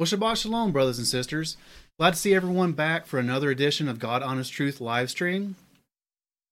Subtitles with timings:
[0.00, 1.58] Well, Shabbat Shalom, brothers and sisters.
[1.98, 5.56] Glad to see everyone back for another edition of God Honest Truth live stream.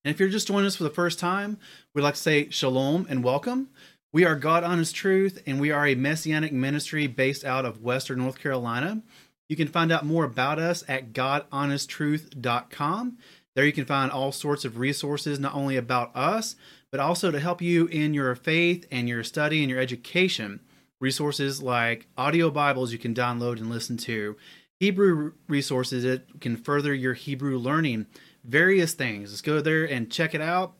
[0.05, 1.57] And if you're just joining us for the first time,
[1.95, 3.69] we'd like to say Shalom and welcome.
[4.13, 8.19] We are God Honest Truth, and we are a messianic ministry based out of Western
[8.19, 9.01] North Carolina.
[9.49, 13.17] You can find out more about us at GodHonestTruth.com.
[13.55, 16.55] There you can find all sorts of resources, not only about us,
[16.91, 20.59] but also to help you in your faith and your study and your education
[20.99, 24.35] resources like audio Bibles you can download and listen to,
[24.79, 28.07] Hebrew resources that can further your Hebrew learning,
[28.43, 29.31] various things.
[29.31, 30.73] Let's go there and check it out.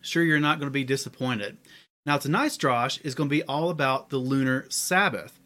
[0.00, 1.56] Sure, you're not going to be disappointed.
[2.04, 5.40] Now, tonight's Drosh is going to be all about the lunar Sabbath.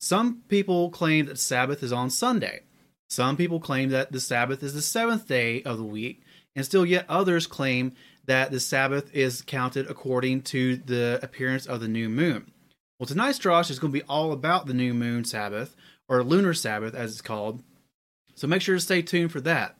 [0.00, 2.60] Some people claim that Sabbath is on Sunday.
[3.08, 6.22] Some people claim that the Sabbath is the seventh day of the week,
[6.54, 7.92] and still yet others claim
[8.26, 12.52] that the Sabbath is counted according to the appearance of the new moon.
[13.00, 15.74] Well, tonight's Drosh is going to be all about the new moon Sabbath,
[16.06, 17.62] or lunar Sabbath as it's called.
[18.34, 19.78] So make sure to stay tuned for that.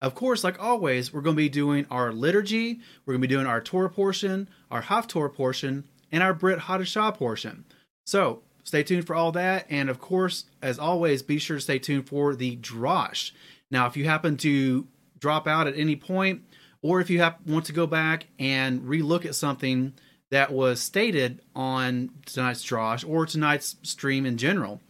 [0.00, 3.34] Of course, like always, we're going to be doing our liturgy, we're going to be
[3.34, 7.66] doing our Torah portion, our Haftorah portion, and our Brit Hadashah portion.
[8.06, 9.66] So stay tuned for all that.
[9.68, 13.32] And of course, as always, be sure to stay tuned for the Drosh.
[13.70, 16.40] Now, if you happen to drop out at any point,
[16.80, 19.92] or if you have, want to go back and relook at something
[20.32, 24.80] that was stated on tonight's Drosh or tonight's stream in general.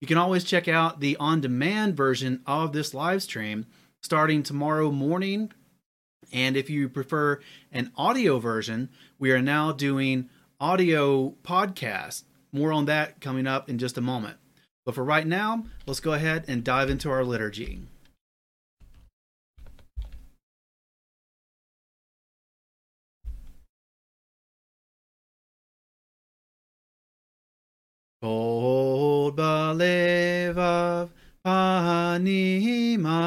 [0.00, 3.66] You can always check out the on demand version of this live stream
[4.02, 5.50] starting tomorrow morning.
[6.32, 7.40] And if you prefer
[7.72, 12.22] an audio version, we are now doing audio podcast.
[12.52, 14.36] More on that coming up in just a moment.
[14.86, 17.80] But for right now, let's go ahead and dive into our liturgy.
[28.22, 31.10] Kol balevav
[31.44, 33.18] panima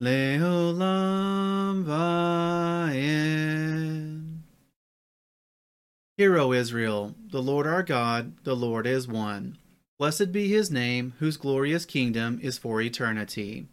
[0.02, 3.34] Leolam Vayen.
[6.16, 9.58] Hear, O Israel, the Lord our God, the Lord is one.
[9.98, 13.66] Blessed be his name, whose glorious kingdom is for eternity.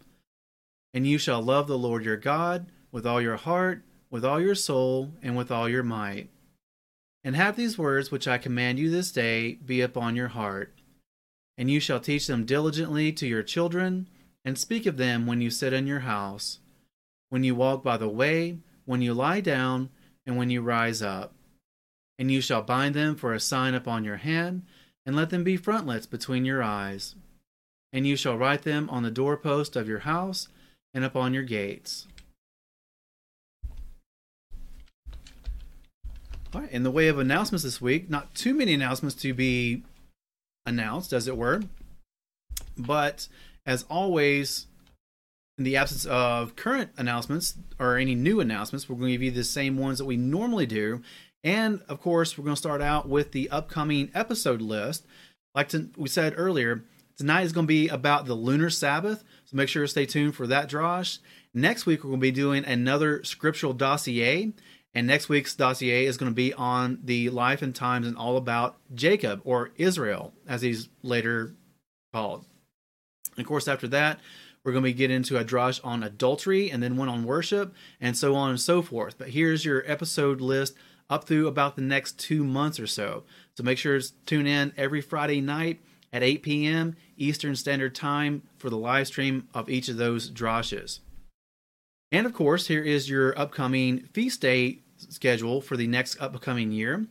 [0.94, 4.56] And you shall love the Lord your God with all your heart, with all your
[4.56, 6.30] soul, and with all your might.
[7.24, 10.74] And have these words which I command you this day be upon your heart
[11.62, 14.10] and you shall teach them diligently to your children,
[14.44, 16.58] and speak of them when you sit in your house,
[17.30, 19.88] when you walk by the way, when you lie down,
[20.26, 21.36] and when you rise up.
[22.18, 24.64] And you shall bind them for a sign upon your hand,
[25.06, 27.14] and let them be frontlets between your eyes.
[27.94, 30.48] And you shall write them on the doorpost of your house
[30.96, 32.08] and upon your gates.
[36.56, 39.84] All right, in the way of announcements this week, not too many announcements to be
[40.66, 41.62] announced, as it were.
[42.78, 43.28] But
[43.66, 44.68] as always,
[45.58, 49.32] in the absence of current announcements or any new announcements, we're going to give you
[49.32, 51.02] the same ones that we normally do.
[51.44, 55.06] And of course, we're going to start out with the upcoming episode list.
[55.54, 56.84] Like to, we said earlier,
[57.18, 59.24] tonight is going to be about the lunar Sabbath.
[59.46, 61.20] So make sure to stay tuned for that, Drosh.
[61.54, 64.54] Next week, we're going to be doing another scriptural dossier.
[64.94, 68.36] And next week's dossier is going to be on the life and times and all
[68.36, 71.56] about Jacob or Israel, as he's later
[72.14, 72.46] called.
[73.38, 74.20] And of course, after that,
[74.64, 78.16] We're going to getting into a drush on adultery and then one on worship and
[78.16, 79.18] so on and so forth.
[79.18, 80.76] But here's your episode list
[81.10, 83.24] up through about the next two months or so.
[83.56, 85.82] So make sure to tune in every Friday night
[86.14, 86.96] at 8 p.m.
[87.18, 91.00] Eastern Standard Time for the live stream of each of those drashes.
[92.12, 97.08] And of course, here is your upcoming feast day schedule for the next upcoming year.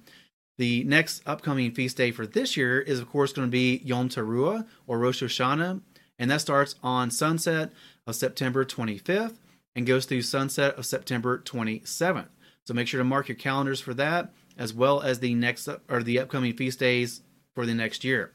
[0.59, 4.11] The next upcoming feast day for this year is, of course, going to be Yom
[4.11, 5.81] Teruah or Rosh Hashanah,
[6.19, 7.73] and that starts on sunset
[8.07, 9.37] of September 25th
[9.75, 12.29] and goes through sunset of September 27th.
[12.67, 16.03] So make sure to mark your calendars for that, as well as the next or
[16.03, 17.23] the upcoming feast days
[17.55, 18.33] for the next year.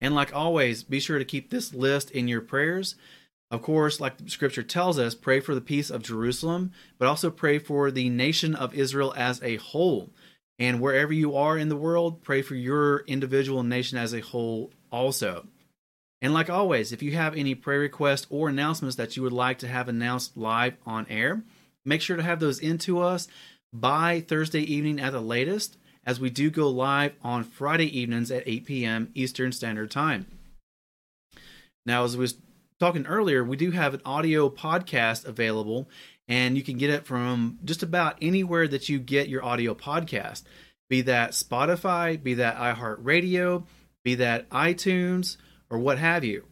[0.00, 2.94] And like always, be sure to keep this list in your prayers.
[3.50, 7.30] Of course, like the scripture tells us, pray for the peace of Jerusalem, but also
[7.30, 10.10] pray for the nation of Israel as a whole.
[10.58, 14.70] And wherever you are in the world, pray for your individual nation as a whole
[14.90, 15.46] also.
[16.20, 19.58] And like always, if you have any prayer requests or announcements that you would like
[19.60, 21.42] to have announced live on air,
[21.84, 23.28] make sure to have those into us
[23.72, 28.42] by Thursday evening at the latest, as we do go live on Friday evenings at
[28.46, 29.10] 8 p.m.
[29.14, 30.26] Eastern Standard Time.
[31.86, 32.34] Now, as was
[32.78, 35.88] talking earlier, we do have an audio podcast available,
[36.28, 40.44] and you can get it from just about anywhere that you get your audio podcast,
[40.88, 43.64] be that Spotify, be that iHeartRadio,
[44.04, 45.36] be that iTunes,
[45.70, 46.44] or what have you.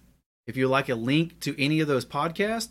[0.46, 2.68] If you like a link to any of those podcasts,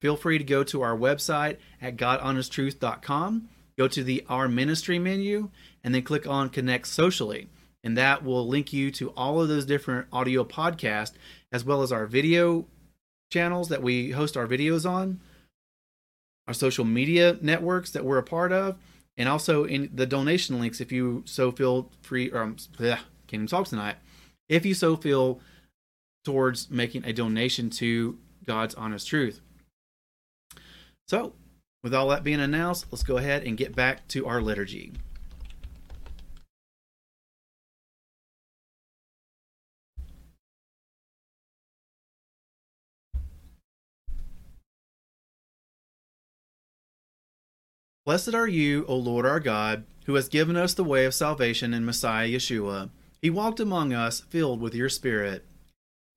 [0.00, 5.50] feel free to go to our website at godhonesttruth.com, go to the Our Ministry menu,
[5.82, 7.48] and then click on Connect Socially.
[7.82, 11.12] And that will link you to all of those different audio podcasts,
[11.52, 12.66] as well as our video
[13.34, 15.20] channels that we host our videos on,
[16.46, 18.76] our social media networks that we're a part of,
[19.16, 23.32] and also in the donation links if you so feel free or um, bleh, can't
[23.32, 23.96] even talk tonight.
[24.48, 25.40] If you so feel
[26.24, 28.16] towards making a donation to
[28.46, 29.40] God's honest truth.
[31.08, 31.34] So,
[31.82, 34.92] with all that being announced, let's go ahead and get back to our liturgy.
[48.04, 51.72] Blessed are you, O Lord our God, who has given us the way of salvation
[51.72, 52.90] in Messiah Yeshua.
[53.22, 55.46] He walked among us, filled with your Spirit.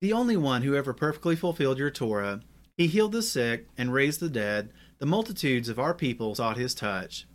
[0.01, 2.41] The only one who ever perfectly fulfilled your Torah.
[2.75, 4.71] He healed the sick and raised the dead.
[4.99, 7.25] The multitudes of our people sought his touch.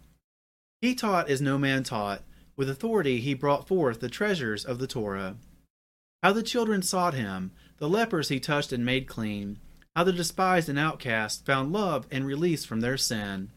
[0.82, 2.22] He taught as no man taught.
[2.55, 5.37] With authority he brought forth the treasures of the Torah.
[6.22, 7.52] How the children sought him.
[7.78, 9.58] The lepers he touched and made clean.
[9.96, 13.50] How the despised and outcast found love and release from their sin.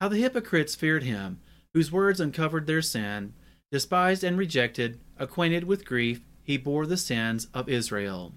[0.00, 1.40] How the hypocrites feared him,
[1.74, 3.34] whose words uncovered their sin.
[3.70, 8.34] Despised and rejected, acquainted with grief, he bore the sins of Israel.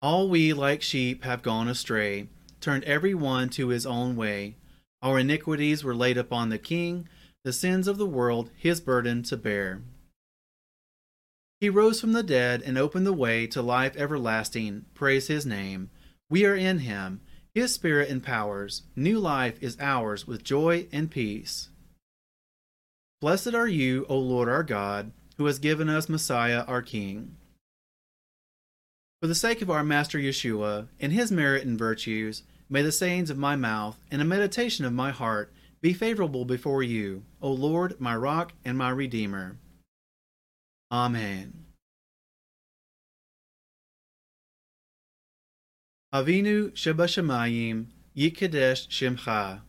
[0.00, 2.28] All we like sheep have gone astray,
[2.60, 4.56] turned every one to his own way.
[5.02, 7.08] Our iniquities were laid upon the king,
[7.44, 9.82] the sins of the world his burden to bear.
[11.60, 14.86] He rose from the dead and opened the way to life everlasting.
[14.94, 15.90] Praise his name.
[16.30, 17.20] We are in him
[17.54, 18.82] his Spirit empowers.
[18.96, 21.68] New life is ours with joy and peace.
[23.20, 27.36] Blessed are you, O Lord our God, who has given us Messiah our King.
[29.20, 33.30] For the sake of our Master Yeshua, and his merit and virtues, may the sayings
[33.30, 38.00] of my mouth and the meditation of my heart be favorable before you, O Lord,
[38.00, 39.58] my rock and my redeemer.
[40.90, 41.64] Amen.
[46.14, 49.60] Avinu Shebashamayim, Yikadesh Shemcha.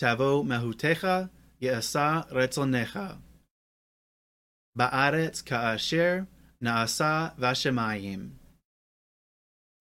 [0.00, 1.30] Tavo Mahutecha,
[1.62, 3.18] Yeasa Retzonecha.
[4.76, 6.26] Ba'aretz Ka'asher,
[6.60, 8.30] Naasa Vashemayim.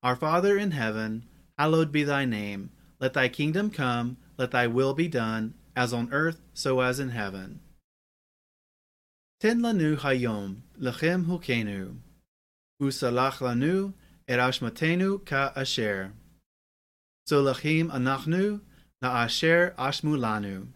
[0.03, 1.23] Our Father in heaven,
[1.57, 2.69] hallowed be thy name.
[2.99, 7.09] Let thy kingdom come, let thy will be done, as on earth, so as in
[7.09, 7.61] heaven.
[9.39, 11.95] Ten lanu hayom, lechem hukenu.
[12.81, 13.93] Usalach lanu,
[14.27, 16.13] Erashmatenu ka asher.
[17.29, 18.61] Solachim anachnu
[19.01, 20.67] na asher ashmulanu.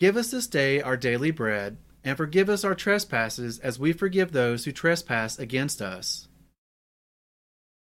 [0.00, 4.32] Give us this day our daily bread, and forgive us our trespasses as we forgive
[4.32, 6.26] those who trespass against us.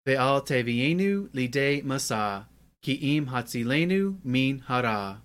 [0.06, 2.46] Ve'al tevienu lidei masa,
[2.82, 5.22] ki im hatzilenu min hara.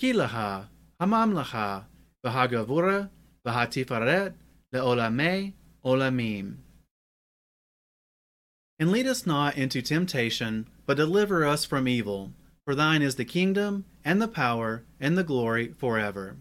[0.00, 0.68] Kilaha,
[1.00, 1.84] hamamlaha,
[2.24, 3.10] v'hagavura,
[3.46, 4.34] v'hatifaret,
[4.74, 5.54] le'olame,
[5.84, 6.56] olamim.
[8.80, 12.32] And lead us not into temptation, but deliver us from evil.
[12.64, 16.38] For thine is the kingdom, and the power, and the glory forever.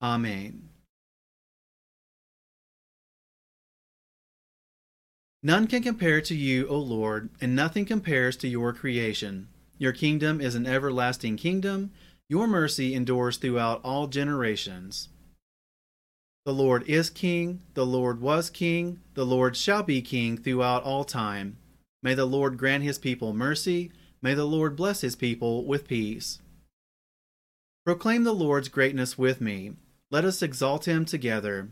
[0.00, 0.68] Amen.
[5.42, 9.48] None can compare to you, O Lord, and nothing compares to your creation.
[9.76, 11.90] Your kingdom is an everlasting kingdom.
[12.28, 15.08] Your mercy endures throughout all generations.
[16.44, 21.04] The Lord is king, the Lord was king, the Lord shall be king throughout all
[21.04, 21.58] time.
[22.02, 23.92] May the Lord grant his people mercy,
[24.22, 26.38] may the Lord bless his people with peace.
[27.84, 29.72] Proclaim the Lord's greatness with me.
[30.10, 31.68] Let us exalt him together.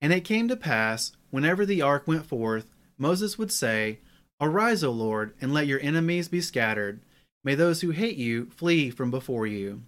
[0.00, 4.00] And it came to pass, whenever the ark went forth, Moses would say,
[4.40, 7.00] Arise, O Lord, and let your enemies be scattered.
[7.44, 9.82] May those who hate you flee from before you.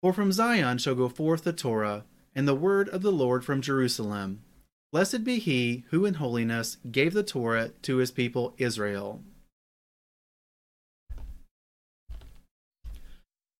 [0.00, 2.04] For from Zion shall go forth the Torah,
[2.34, 4.42] and the word of the Lord from Jerusalem.
[4.92, 9.22] Blessed be he who in holiness gave the Torah to his people Israel.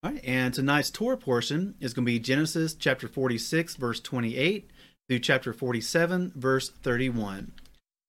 [0.03, 4.71] All right, and tonight's Torah portion is going to be Genesis chapter 46, verse 28
[5.09, 7.53] through chapter 47, verse 31.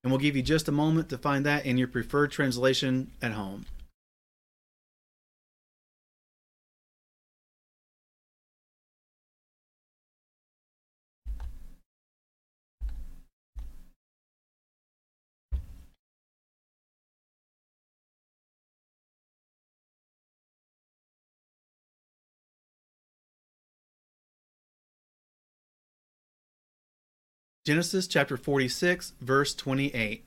[0.04, 3.34] And we'll give you just a moment to find that in your preferred translation at
[3.34, 3.66] home.
[27.70, 30.26] Genesis chapter 46, verse 28.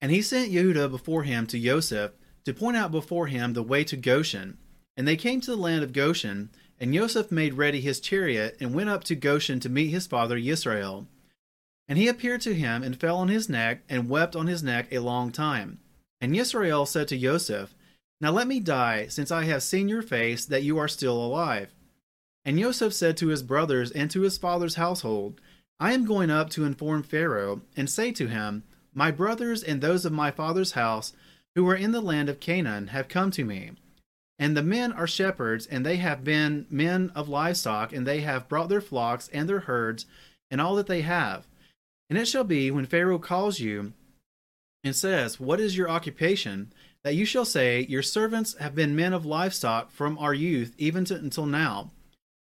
[0.00, 2.10] And he sent Yehuda before him to Joseph
[2.44, 4.58] to point out before him the way to Goshen.
[4.96, 8.74] And they came to the land of Goshen, and Joseph made ready his chariot and
[8.74, 11.06] went up to Goshen to meet his father Israel.
[11.86, 14.88] And he appeared to him and fell on his neck and wept on his neck
[14.90, 15.78] a long time.
[16.20, 17.76] And Israel said to Joseph,
[18.20, 21.72] Now let me die, since I have seen your face that you are still alive.
[22.44, 25.40] And Joseph said to his brothers and to his father's household,
[25.80, 30.04] I am going up to inform Pharaoh, and say to him, My brothers and those
[30.04, 31.14] of my father's house
[31.54, 33.72] who are in the land of Canaan have come to me.
[34.38, 38.48] And the men are shepherds, and they have been men of livestock, and they have
[38.48, 40.06] brought their flocks and their herds,
[40.50, 41.46] and all that they have.
[42.10, 43.92] And it shall be, when Pharaoh calls you
[44.82, 46.72] and says, What is your occupation?
[47.04, 51.04] that you shall say, Your servants have been men of livestock from our youth even
[51.04, 51.90] to, until now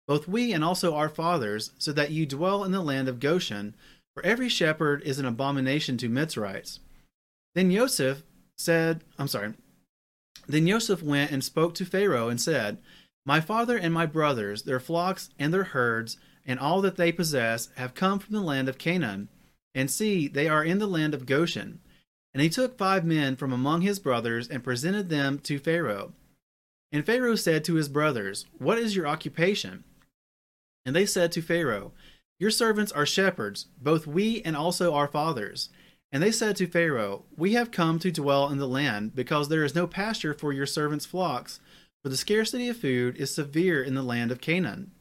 [0.06, 3.74] both we and also our fathers, so that you dwell in the land of Goshen,
[4.14, 6.78] for every shepherd is an abomination to Mitzrites.
[7.54, 8.22] Then Joseph
[8.56, 9.54] said, I'm sorry.
[10.46, 12.78] Then Joseph went and spoke to Pharaoh and said,
[13.24, 17.68] My father and my brothers, their flocks and their herds, and all that they possess,
[17.76, 19.28] have come from the land of Canaan.
[19.74, 21.80] And see, they are in the land of Goshen.
[22.32, 26.12] And he took five men from among his brothers and presented them to Pharaoh.
[26.92, 29.84] And Pharaoh said to his brothers, What is your occupation?
[30.86, 31.92] And they said to Pharaoh,
[32.38, 35.68] Your servants are shepherds, both we and also our fathers.
[36.12, 39.64] And they said to Pharaoh, We have come to dwell in the land, because there
[39.64, 41.58] is no pasture for your servants' flocks,
[42.02, 44.92] for the scarcity of food is severe in the land of Canaan.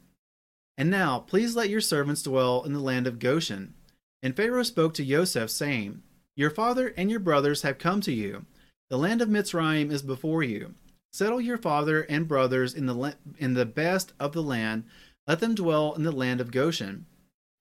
[0.76, 3.76] And now, please let your servants dwell in the land of Goshen.
[4.24, 6.02] And Pharaoh spoke to Joseph, saying,
[6.36, 8.46] Your father and your brothers have come to you.
[8.90, 10.74] The land of Mitzrayim is before you.
[11.14, 14.84] Settle your father and brothers in the, in the best of the land
[15.28, 17.06] let them dwell in the land of Goshen.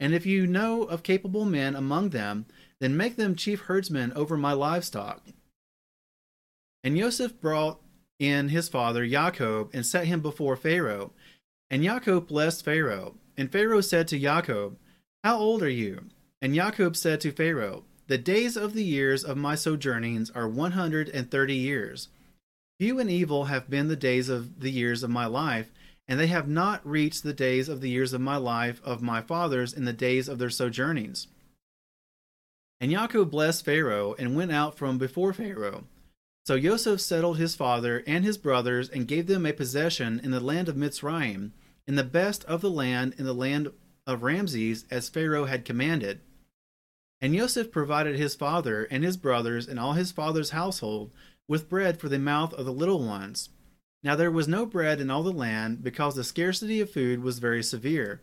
[0.00, 2.46] And if you know of capable men among them,
[2.80, 5.22] then make them chief herdsmen over my livestock.
[6.82, 7.80] And Joseph brought
[8.18, 11.12] in his father Jacob and set him before Pharaoh.
[11.70, 13.14] And Jacob blessed Pharaoh.
[13.36, 14.76] And Pharaoh said to Jacob,
[15.22, 16.06] How old are you?
[16.42, 20.72] And Jacob said to Pharaoh, The days of the years of my sojournings are one
[20.72, 22.08] hundred and thirty years.
[22.78, 25.70] Few and evil have been the days of the years of my life,
[26.06, 29.20] and they have not reached the days of the years of my life of my
[29.22, 31.28] fathers in the days of their sojournings.
[32.80, 35.84] And Yaakov blessed Pharaoh and went out from before Pharaoh.
[36.46, 40.40] So Joseph settled his father and his brothers and gave them a possession in the
[40.40, 41.52] land of Mitzrayim,
[41.86, 43.68] in the best of the land in the land
[44.06, 46.20] of Ramses, as Pharaoh had commanded.
[47.22, 51.10] And Joseph provided his father and his brothers and all his father's household
[51.48, 53.48] with bread for the mouth of the little ones
[54.04, 57.38] now there was no bread in all the land, because the scarcity of food was
[57.38, 58.20] very severe.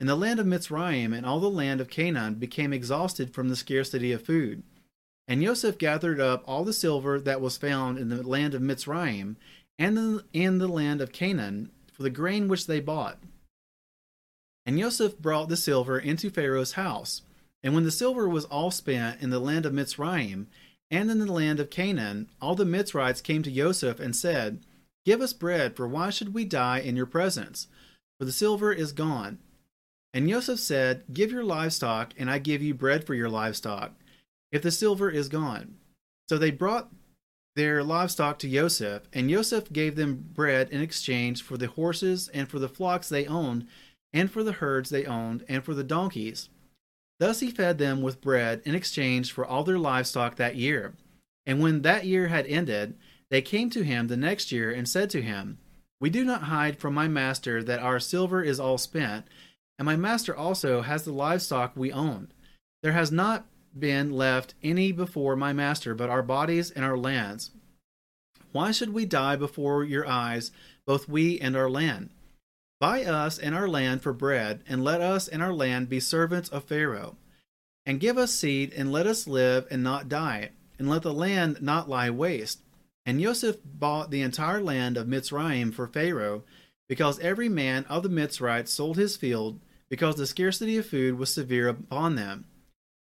[0.00, 3.56] And the land of Mitzrayim and all the land of Canaan became exhausted from the
[3.56, 4.64] scarcity of food.
[5.28, 9.36] And Joseph gathered up all the silver that was found in the land of Mitzrayim
[9.78, 13.18] and in the land of Canaan for the grain which they bought.
[14.66, 17.22] And Joseph brought the silver into Pharaoh's house.
[17.62, 20.46] And when the silver was all spent in the land of Mitzrayim
[20.90, 24.60] and in the land of Canaan, all the Mitzrites came to Joseph and said,
[25.04, 27.68] Give us bread, for why should we die in your presence?
[28.18, 29.38] For the silver is gone.
[30.12, 33.92] And Joseph said, Give your livestock, and I give you bread for your livestock,
[34.52, 35.76] if the silver is gone.
[36.28, 36.90] So they brought
[37.56, 42.48] their livestock to Joseph, and Joseph gave them bread in exchange for the horses and
[42.48, 43.66] for the flocks they owned,
[44.12, 46.48] and for the herds they owned, and for the donkeys.
[47.18, 50.94] Thus he fed them with bread in exchange for all their livestock that year.
[51.46, 52.96] And when that year had ended,
[53.30, 55.58] they came to him the next year and said to him,
[56.00, 59.26] We do not hide from my master that our silver is all spent,
[59.78, 62.34] and my master also has the livestock we owned.
[62.82, 63.46] There has not
[63.78, 67.52] been left any before my master but our bodies and our lands.
[68.52, 70.50] Why should we die before your eyes,
[70.86, 72.10] both we and our land?
[72.80, 76.48] Buy us and our land for bread, and let us and our land be servants
[76.48, 77.16] of Pharaoh.
[77.86, 81.62] And give us seed, and let us live and not die, and let the land
[81.62, 82.60] not lie waste.
[83.06, 86.44] And Joseph bought the entire land of Mitzrayim for Pharaoh,
[86.88, 91.32] because every man of the Mitzrites sold his field, because the scarcity of food was
[91.32, 92.46] severe upon them.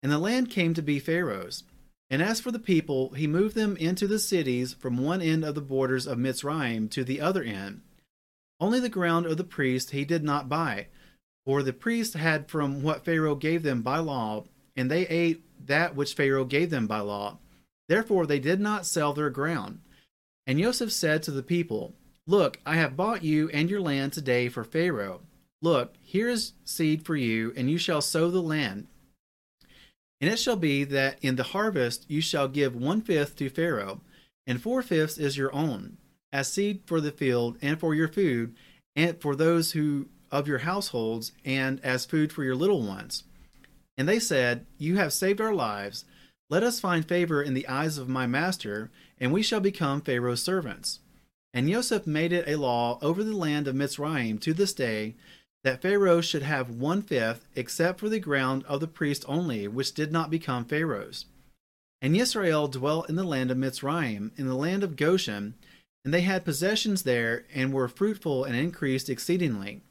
[0.04, 1.64] And the land came to be Pharaoh's.
[2.10, 5.56] And as for the people, he moved them into the cities from one end of
[5.56, 7.82] the borders of Mitzrayim to the other end.
[8.60, 10.88] Only the ground of the priest he did not buy,
[11.46, 15.96] for the priests had from what Pharaoh gave them by law, and they ate that
[15.96, 17.40] which Pharaoh gave them by law.
[17.88, 19.80] Therefore they did not sell their ground.
[20.46, 21.94] And Joseph said to the people,
[22.26, 25.22] Look, I have bought you and your land today for Pharaoh.
[25.62, 28.88] Look, here is seed for you, and you shall sow the land.
[30.20, 34.02] And it shall be that in the harvest you shall give one fifth to Pharaoh,
[34.46, 35.98] and four fifths is your own,
[36.32, 38.56] as seed for the field, and for your food,
[38.96, 43.24] and for those who of your households, and as food for your little ones.
[43.98, 46.06] And they said, You have saved our lives.
[46.50, 50.42] Let us find favor in the eyes of my master, and we shall become Pharaoh's
[50.42, 51.00] servants.
[51.54, 55.16] And Joseph made it a law over the land of Mitzrayim to this day
[55.64, 59.94] that Pharaoh should have one fifth, except for the ground of the priest only, which
[59.94, 61.26] did not become Pharaoh's.
[62.02, 65.56] And Israel dwelt in the land of Mitzrayim, in the land of Goshen,
[66.06, 69.82] and they had possessions there, and were fruitful and increased exceedingly.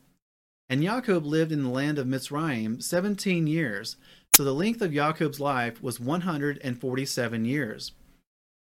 [0.71, 3.97] And Jacob lived in the land of Mitzrayim seventeen years,
[4.37, 7.93] so the length of Jacob's life was one hundred and forty seven years.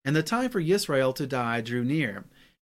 [0.04, 2.24] And the time for Israel to die drew near,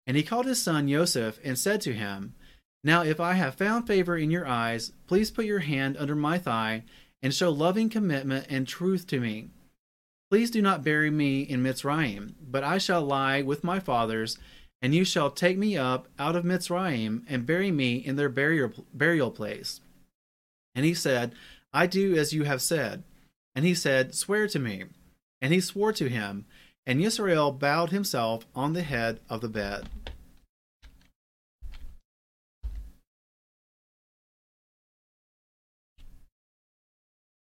[0.08, 2.34] and he called his son Joseph, and said to him,
[2.82, 6.38] now, if I have found favor in your eyes, please put your hand under my
[6.38, 6.84] thigh
[7.22, 9.50] and show loving commitment and truth to me.
[10.30, 14.38] Please do not bury me in Mitzrayim, but I shall lie with my fathers,
[14.82, 18.72] and you shall take me up out of Mitzrayim and bury me in their burial,
[18.94, 19.82] burial place.
[20.76, 21.34] And he said,
[21.74, 23.04] I do as you have said.
[23.56, 24.84] And he said, Swear to me.
[25.42, 26.46] And he swore to him,
[26.86, 29.90] and Israel bowed himself on the head of the bed.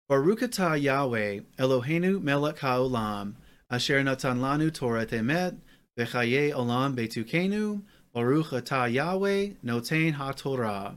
[0.09, 3.35] Baruch atah Yahweh, Eloheinu melech haolam,
[3.71, 5.59] asher natan lanu Torah emet,
[5.97, 10.97] v'chaye olam betukenu, Baruch atah Yahweh, noten ha-Torah.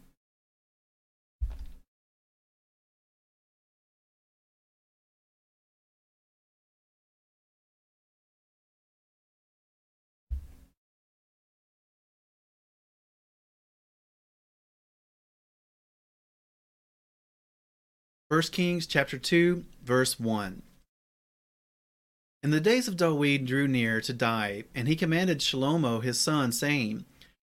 [18.39, 20.63] First Kings chapter 2 verse 1
[22.45, 26.53] And the days of Dawid drew near to die, and he commanded Shalomo his son,
[26.53, 27.05] saying,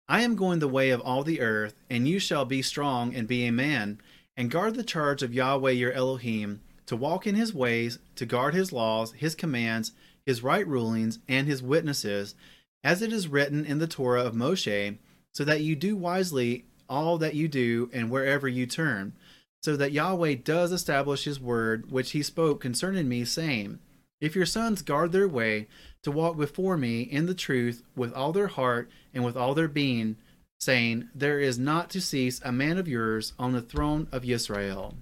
[0.09, 3.25] I am going the way of all the earth, and you shall be strong and
[3.25, 4.01] be a man,
[4.35, 8.53] and guard the charge of Yahweh your Elohim, to walk in his ways, to guard
[8.53, 9.93] his laws, his commands,
[10.25, 12.35] his right rulings, and his witnesses,
[12.83, 14.97] as it is written in the Torah of Moshe,
[15.33, 19.13] so that you do wisely all that you do and wherever you turn
[19.61, 23.79] so that Yahweh does establish his word which he spoke concerning me, saying,
[24.19, 25.67] If your sons guard their way
[26.03, 29.67] to walk before me in the truth with all their heart and with all their
[29.67, 30.17] being,
[30.59, 34.95] saying, There is not to cease a man of yours on the throne of Israel.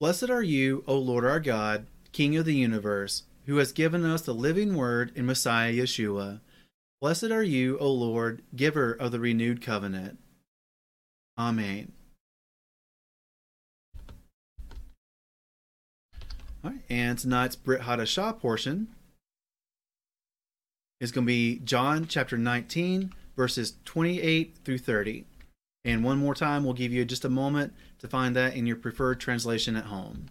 [0.00, 4.20] Blessed are you, O Lord our God, King of the universe, who has given us
[4.20, 6.40] the living word in Messiah Yeshua
[7.04, 10.18] Blessed are you, O Lord, giver of the renewed covenant.
[11.36, 11.92] Amen.
[16.64, 18.88] All right, and tonight's Brit Hadashah portion
[20.98, 25.26] is going to be John chapter 19, verses 28 through 30.
[25.84, 28.76] And one more time, we'll give you just a moment to find that in your
[28.76, 30.30] preferred translation at home.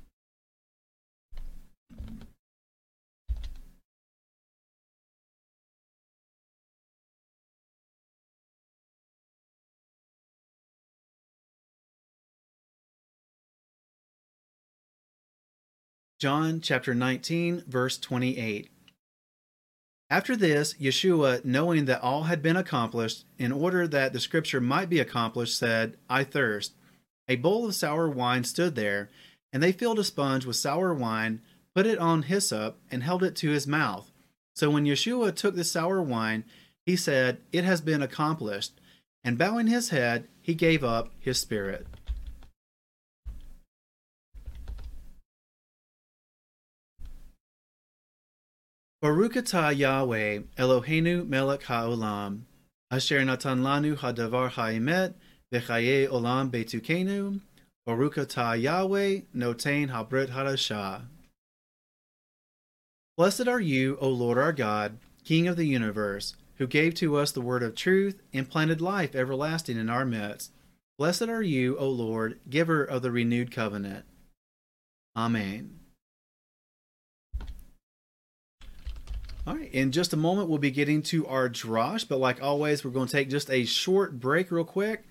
[16.24, 18.70] John chapter 19, verse 28.
[20.10, 24.90] After this, Yeshua, knowing that all had been accomplished, in order that the scripture might
[24.90, 26.76] be accomplished, said, I thirst.
[27.28, 29.10] A bowl of sour wine stood there,
[29.52, 31.42] and they filled a sponge with sour wine,
[31.76, 34.10] put it on hyssop, and held it to his mouth.
[34.56, 36.46] So when Yeshua took the sour wine,
[36.86, 38.80] he said, It has been accomplished.
[39.26, 41.86] And bowing his head, he gave up his spirit.
[49.04, 52.44] Baruch atah Yahweh, Eloheinu melech haolam,
[52.90, 55.14] asher natan lanu hadavar haemet,
[55.54, 57.42] v'chaye olam betukenu,
[57.86, 61.02] Baruch atah Yahweh, notain habrit hadashah.
[63.18, 67.34] Blessed are you, O Lord our God, King of the universe, who gave to us
[67.34, 70.54] the word of truth and planted life everlasting in our midst.
[70.98, 74.06] Blessed are you, O Lord, giver of the renewed covenant.
[75.14, 75.83] Amen.
[79.46, 82.86] All right, in just a moment, we'll be getting to our drosh, but like always,
[82.86, 85.04] we're going to take just a short break, real quick,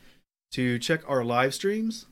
[0.52, 2.06] to check our live streams.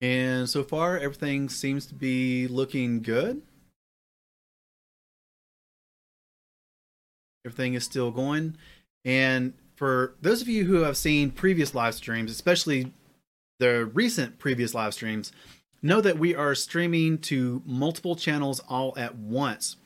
[0.00, 3.42] And so far, everything seems to be looking good.
[7.50, 8.56] Everything is still going.
[9.04, 12.92] And for those of you who have seen previous live streams, especially
[13.58, 15.32] the recent previous live streams,
[15.82, 19.76] know that we are streaming to multiple channels all at once.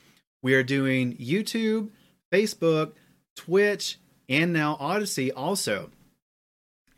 [0.43, 1.89] We are doing YouTube,
[2.31, 2.91] Facebook,
[3.35, 3.97] Twitch,
[4.29, 5.89] and now Odysee also.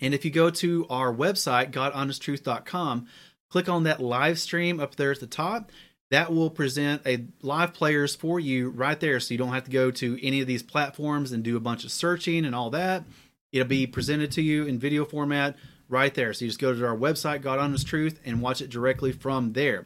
[0.01, 3.08] And if you go to our website, GodHonesttruth.com,
[3.49, 5.71] click on that live stream up there at the top,
[6.11, 9.19] that will present a live players for you right there.
[9.19, 11.83] So you don't have to go to any of these platforms and do a bunch
[11.83, 13.03] of searching and all that.
[13.51, 15.57] It'll be presented to you in video format
[15.89, 16.33] right there.
[16.33, 19.53] So you just go to our website god honest truth and watch it directly from
[19.53, 19.85] there.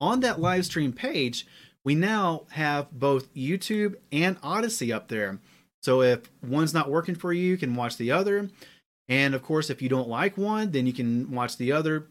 [0.00, 1.46] On that live stream page
[1.84, 5.38] we now have both youtube and Odysee up there.
[5.82, 8.48] So if one's not working for you you can watch the other.
[9.08, 12.08] And of course if you don't like one then you can watch the other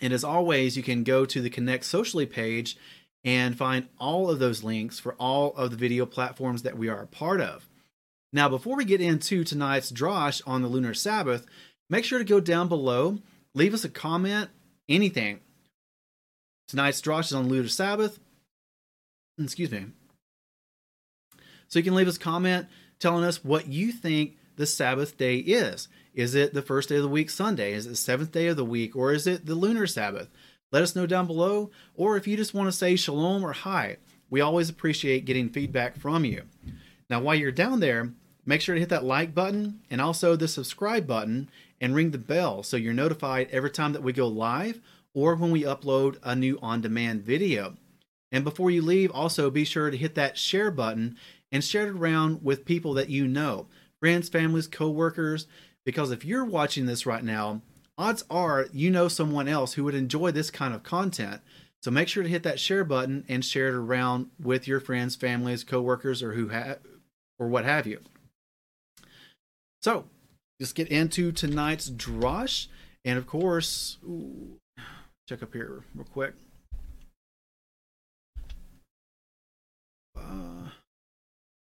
[0.00, 2.76] and as always, you can go to the Connect Socially page
[3.24, 7.00] and find all of those links for all of the video platforms that we are
[7.00, 7.68] a part of.
[8.32, 11.46] Now, before we get into tonight's drosh on the lunar Sabbath,
[11.90, 13.18] make sure to go down below,
[13.54, 14.50] leave us a comment,
[14.88, 15.40] anything.
[16.68, 18.18] Tonight's drosh is on lunar Sabbath.
[19.38, 19.86] Excuse me.
[21.68, 22.66] So you can leave us a comment
[22.98, 25.88] telling us what you think the Sabbath day is.
[26.14, 27.72] Is it the first day of the week, Sunday?
[27.72, 30.28] Is it the seventh day of the week, or is it the lunar Sabbath?
[30.72, 31.70] let us know down below.
[31.94, 33.98] Or if you just want to say shalom or hi,
[34.30, 36.42] we always appreciate getting feedback from you.
[37.08, 38.12] Now, while you're down there,
[38.44, 42.18] make sure to hit that like button and also the subscribe button and ring the
[42.18, 44.80] bell so you're notified every time that we go live
[45.14, 47.76] or when we upload a new on demand video.
[48.32, 51.16] And before you leave, also be sure to hit that share button
[51.50, 53.66] and share it around with people that you know
[54.00, 55.46] friends, families, co workers.
[55.84, 57.62] Because if you're watching this right now,
[57.98, 61.40] odds are you know someone else who would enjoy this kind of content.
[61.82, 65.16] So make sure to hit that share button and share it around with your friends,
[65.16, 66.78] families, coworkers, or who have
[67.38, 68.00] or what have you.
[69.82, 70.04] So,
[70.60, 72.68] just get into tonight's drosh,
[73.04, 74.58] and of course, ooh,
[75.28, 76.34] check up here real quick.
[80.16, 80.68] Uh,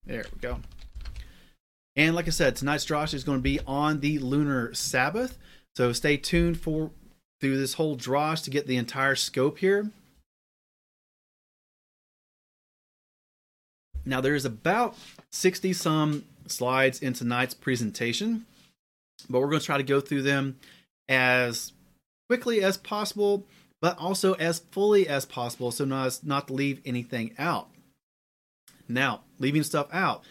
[0.05, 0.59] there we go.
[1.95, 5.37] And like I said, tonight's drosh is going to be on the lunar Sabbath.
[5.75, 6.91] So stay tuned for
[7.39, 9.91] through this whole drosh to get the entire scope here.
[14.05, 14.95] Now there's about
[15.31, 18.45] 60 some slides in tonight's presentation,
[19.29, 20.57] but we're going to try to go through them
[21.07, 21.73] as
[22.29, 23.45] quickly as possible,
[23.81, 27.69] but also as fully as possible so not, not to leave anything out.
[28.87, 30.23] Now, leaving stuff out.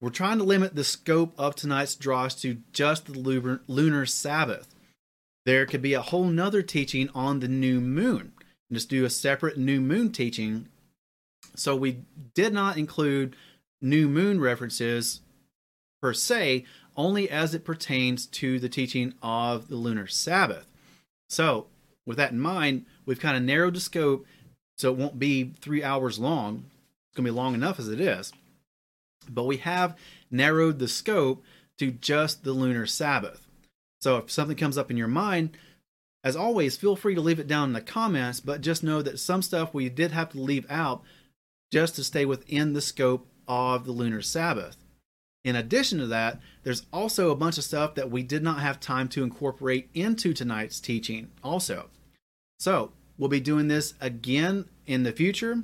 [0.00, 4.74] We're trying to limit the scope of tonight's drosh to just the lunar, lunar Sabbath.
[5.44, 8.32] There could be a whole nother teaching on the new moon.
[8.72, 10.68] Just do a separate new moon teaching.
[11.54, 13.36] So we did not include
[13.82, 15.20] new moon references
[16.00, 16.64] per se,
[16.96, 20.66] only as it pertains to the teaching of the lunar Sabbath.
[21.28, 21.66] So,
[22.06, 24.26] with that in mind, we've kind of narrowed the scope
[24.78, 26.64] so it won't be three hours long.
[27.08, 28.32] It's going to be long enough as it is.
[29.32, 29.96] But we have
[30.30, 31.44] narrowed the scope
[31.78, 33.46] to just the lunar Sabbath.
[34.00, 35.56] So, if something comes up in your mind,
[36.22, 39.18] as always, feel free to leave it down in the comments, but just know that
[39.18, 41.02] some stuff we did have to leave out
[41.72, 44.76] just to stay within the scope of the lunar Sabbath.
[45.44, 48.78] In addition to that, there's also a bunch of stuff that we did not have
[48.78, 51.88] time to incorporate into tonight's teaching, also.
[52.58, 55.62] So, we'll be doing this again in the future.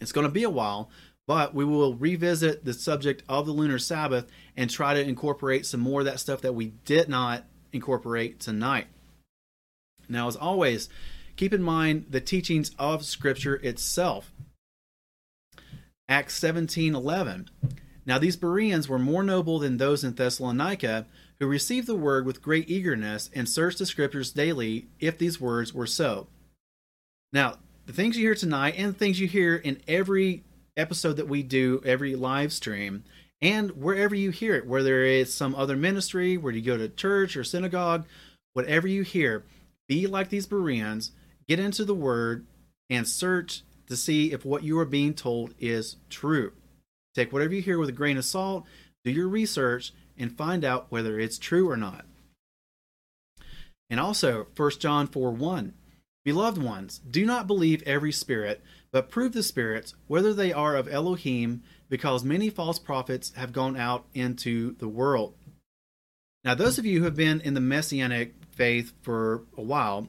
[0.00, 0.88] It's going to be a while,
[1.30, 5.78] but we will revisit the subject of the lunar Sabbath and try to incorporate some
[5.78, 8.88] more of that stuff that we did not incorporate tonight.
[10.08, 10.88] Now, as always,
[11.36, 14.32] keep in mind the teachings of Scripture itself.
[16.08, 17.48] Acts 17:11.
[18.04, 21.06] Now these Bereans were more noble than those in Thessalonica,
[21.38, 25.72] who received the word with great eagerness and searched the scriptures daily if these words
[25.72, 26.26] were so.
[27.32, 30.42] Now, the things you hear tonight and the things you hear in every
[30.76, 33.04] episode that we do, every live stream,
[33.40, 37.36] and wherever you hear it, whether it's some other ministry, where you go to church
[37.36, 38.06] or synagogue,
[38.52, 39.44] whatever you hear,
[39.88, 41.12] be like these Bereans,
[41.48, 42.46] get into the word
[42.88, 46.52] and search to see if what you are being told is true.
[47.14, 48.64] Take whatever you hear with a grain of salt,
[49.04, 52.04] do your research, and find out whether it's true or not.
[53.88, 55.74] And also, 1 John 4 1.
[56.24, 60.88] Beloved ones, do not believe every spirit, but prove the spirits, whether they are of
[60.88, 65.34] Elohim, because many false prophets have gone out into the world.
[66.44, 70.08] Now, those of you who have been in the Messianic faith for a while,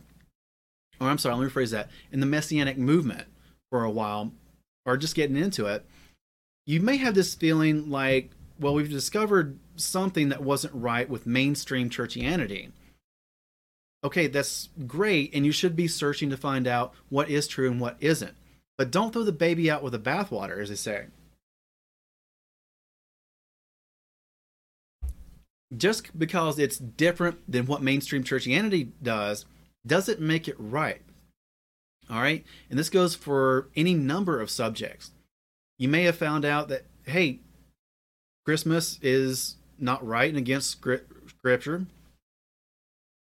[0.99, 3.27] or I'm sorry, let me rephrase that, in the Messianic movement,
[3.71, 4.31] for a while
[4.85, 5.85] or just getting into it,
[6.65, 11.89] you may have this feeling like, well, we've discovered something that wasn't right with mainstream
[11.89, 12.71] churchianity.
[14.03, 17.79] Okay, that's great, and you should be searching to find out what is true and
[17.79, 18.35] what isn't.
[18.81, 21.05] But don't throw the baby out with the bathwater, as they say.
[25.77, 29.45] Just because it's different than what mainstream churchianity does,
[29.85, 31.03] doesn't make it right.
[32.09, 32.43] All right.
[32.71, 35.11] And this goes for any number of subjects.
[35.77, 37.41] You may have found out that, hey,
[38.47, 41.85] Christmas is not right and against scripture.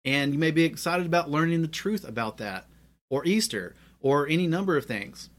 [0.04, 2.66] And you may be excited about learning the truth about that,
[3.08, 5.30] or Easter, or any number of things.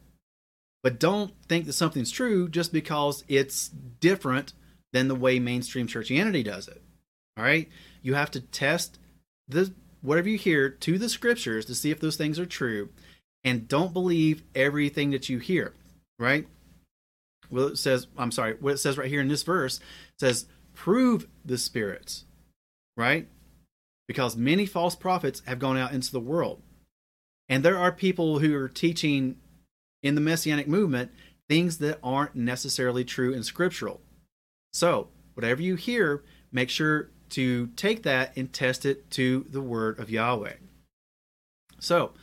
[0.88, 4.54] But don't think that something's true just because it's different
[4.94, 6.82] than the way mainstream churchianity does it.
[7.36, 7.68] All right?
[8.02, 8.98] You have to test
[9.50, 12.88] the whatever you hear to the scriptures to see if those things are true
[13.44, 15.74] and don't believe everything that you hear,
[16.20, 16.48] right?
[17.50, 19.82] Well, it says, I'm sorry, what it says right here in this verse
[20.18, 22.24] says, prove the spirits,
[22.96, 23.28] right?
[24.08, 26.62] Because many false prophets have gone out into the world.
[27.50, 29.36] And there are people who are teaching
[30.08, 31.12] in the messianic movement
[31.50, 34.02] things that aren't necessarily true and scriptural.
[34.74, 40.00] So, whatever you hear, make sure to take that and test it to the word
[40.00, 40.56] of Yahweh.
[41.80, 42.14] So,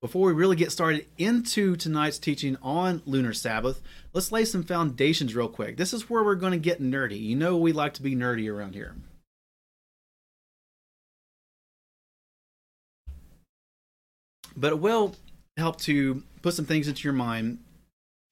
[0.00, 3.80] before we really get started into tonight's teaching on lunar Sabbath,
[4.12, 5.76] let's lay some foundations real quick.
[5.76, 7.20] This is where we're going to get nerdy.
[7.20, 8.96] You know, we like to be nerdy around here.
[14.56, 15.14] But it will
[15.56, 17.58] help to put some things into your mind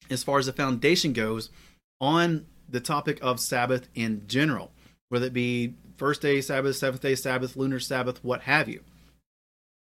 [0.09, 1.49] as far as the foundation goes
[1.99, 4.71] on the topic of Sabbath in general,
[5.09, 8.81] whether it be first day Sabbath, seventh day Sabbath, lunar Sabbath, what have you.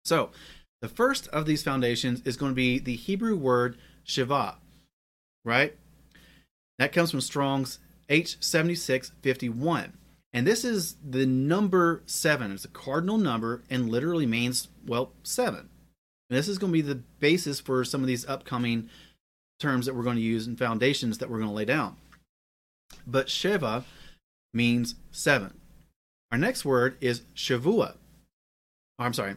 [0.03, 0.31] So,
[0.81, 4.55] the first of these foundations is going to be the Hebrew word Sheva,
[5.45, 5.75] right?
[6.79, 7.77] That comes from Strong's
[8.09, 9.91] H7651.
[10.33, 12.51] And this is the number seven.
[12.51, 15.69] It's a cardinal number and literally means, well, seven.
[16.31, 18.89] And this is going to be the basis for some of these upcoming
[19.59, 21.97] terms that we're going to use and foundations that we're going to lay down.
[23.05, 23.83] But Sheva
[24.53, 25.59] means seven.
[26.31, 27.95] Our next word is Shavua.
[28.97, 29.35] Oh, I'm sorry.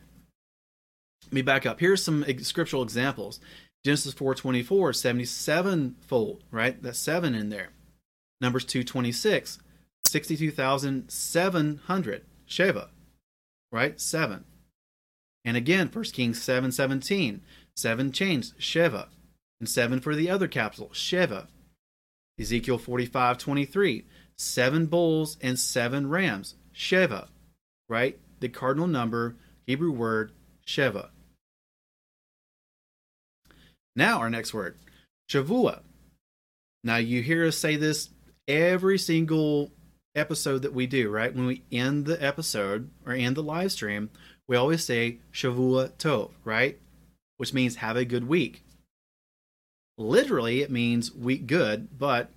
[1.24, 1.80] Let me back up.
[1.80, 3.40] Here's some scriptural examples.
[3.84, 6.80] Genesis 4:24, 77 fold, right?
[6.80, 7.70] That's 7 in there.
[8.40, 9.58] Numbers 2:26,
[10.06, 12.88] 62,700 Sheva,
[13.72, 14.00] right?
[14.00, 14.44] 7.
[15.44, 17.42] And again, 1 Kings 7 17,
[17.76, 19.08] seven chains, Sheva,
[19.60, 21.48] and seven for the other capital, Sheva.
[22.38, 24.04] Ezekiel 45 23,
[24.36, 27.28] seven bulls and seven rams, Sheva,
[27.88, 28.18] right?
[28.40, 30.32] The cardinal number, Hebrew word,
[30.66, 31.10] Sheva.
[33.94, 34.76] Now, our next word,
[35.30, 35.80] Shavua.
[36.82, 38.10] Now, you hear us say this
[38.48, 39.70] every single
[40.16, 41.34] episode that we do, right?
[41.34, 44.10] When we end the episode or end the live stream,
[44.48, 46.78] we always say Shavua Tov, right?
[47.36, 48.62] Which means have a good week.
[49.96, 52.30] Literally, it means week good, but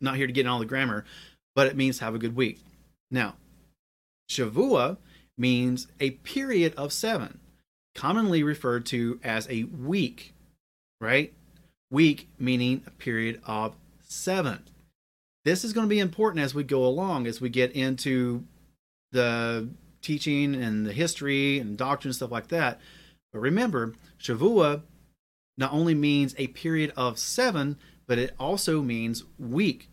[0.00, 1.04] not here to get in all the grammar,
[1.54, 2.60] but it means have a good week.
[3.10, 3.34] Now,
[4.30, 4.98] Shavua
[5.38, 7.40] means a period of seven,
[7.94, 10.32] commonly referred to as a week,
[11.00, 11.32] right?
[11.90, 14.62] Week meaning a period of seven.
[15.44, 18.44] This is going to be important as we go along, as we get into
[19.12, 19.68] the
[20.06, 22.80] teaching and the history and doctrine and stuff like that.
[23.32, 24.82] But remember, Shavua
[25.58, 29.90] not only means a period of seven, but it also means week.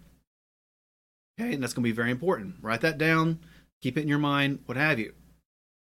[1.39, 2.55] Okay, and that's going to be very important.
[2.61, 3.39] Write that down,
[3.81, 5.13] keep it in your mind, what have you.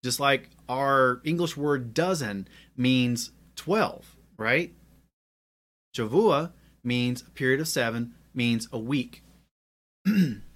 [0.04, 4.74] Just like our English word dozen means 12, right?
[5.96, 6.52] Shavua
[6.84, 9.24] means a period of seven, means a week.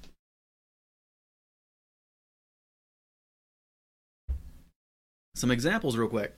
[5.36, 6.34] Some examples, real quick.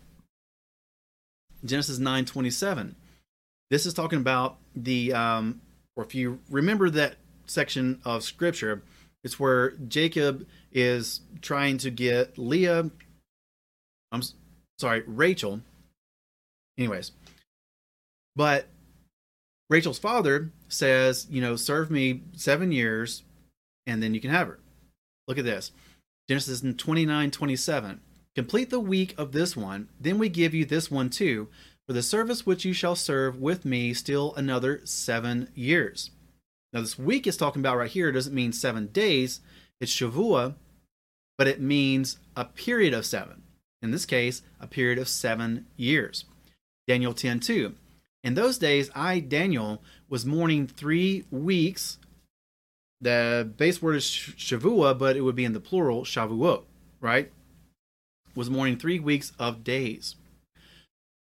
[1.64, 2.96] Genesis nine twenty seven.
[3.70, 5.62] This is talking about the, um,
[5.96, 8.82] or if you remember that section of scripture,
[9.24, 12.90] it's where Jacob is trying to get Leah.
[14.12, 14.22] I'm
[14.80, 15.62] sorry, Rachel.
[16.78, 17.12] Anyways,
[18.36, 18.68] but
[19.70, 23.24] Rachel's father says, you know, serve me seven years
[23.86, 24.60] and then you can have her.
[25.28, 25.72] Look at this
[26.30, 28.02] Genesis 29 27.
[28.38, 31.48] Complete the week of this one, then we give you this one too,
[31.88, 36.12] for the service which you shall serve with me still another seven years.
[36.72, 39.42] Now, this week is talking about right here doesn't mean seven days,
[39.82, 40.54] it's Shavua,
[41.36, 43.42] but it means a period of seven.
[43.82, 46.26] In this case, a period of seven years.
[46.88, 47.74] Daniel 10 2.
[48.24, 51.98] In those days, I, Daniel, was mourning three weeks.
[53.02, 56.66] The base word is Shavua, but it would be in the plural, Shavuot,
[57.02, 57.32] right?
[58.38, 60.16] Was mourning three weeks of days.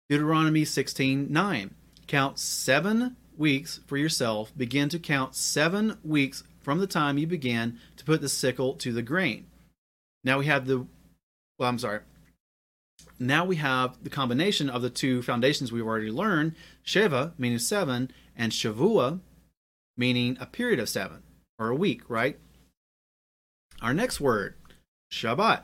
[0.09, 1.75] Deuteronomy 16 9.
[2.05, 4.51] Count seven weeks for yourself.
[4.55, 8.93] Begin to count seven weeks from the time you began to put the sickle to
[8.93, 9.47] the grain.
[10.23, 10.85] Now we have the,
[11.57, 12.01] well, I'm sorry.
[13.17, 16.53] Now we have the combination of the two foundations we've already learned
[16.85, 19.19] Sheva, meaning seven, and Shavua,
[19.97, 21.23] meaning a period of seven,
[21.57, 22.37] or a week, right?
[23.81, 24.55] Our next word,
[25.11, 25.63] Shabbat.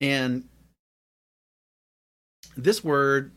[0.00, 0.44] And
[2.56, 3.32] this word,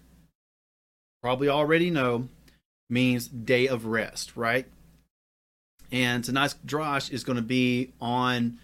[1.22, 2.28] probably already know,
[2.90, 4.66] means day of rest, right?
[5.92, 8.60] And tonight's drosh is going to be on,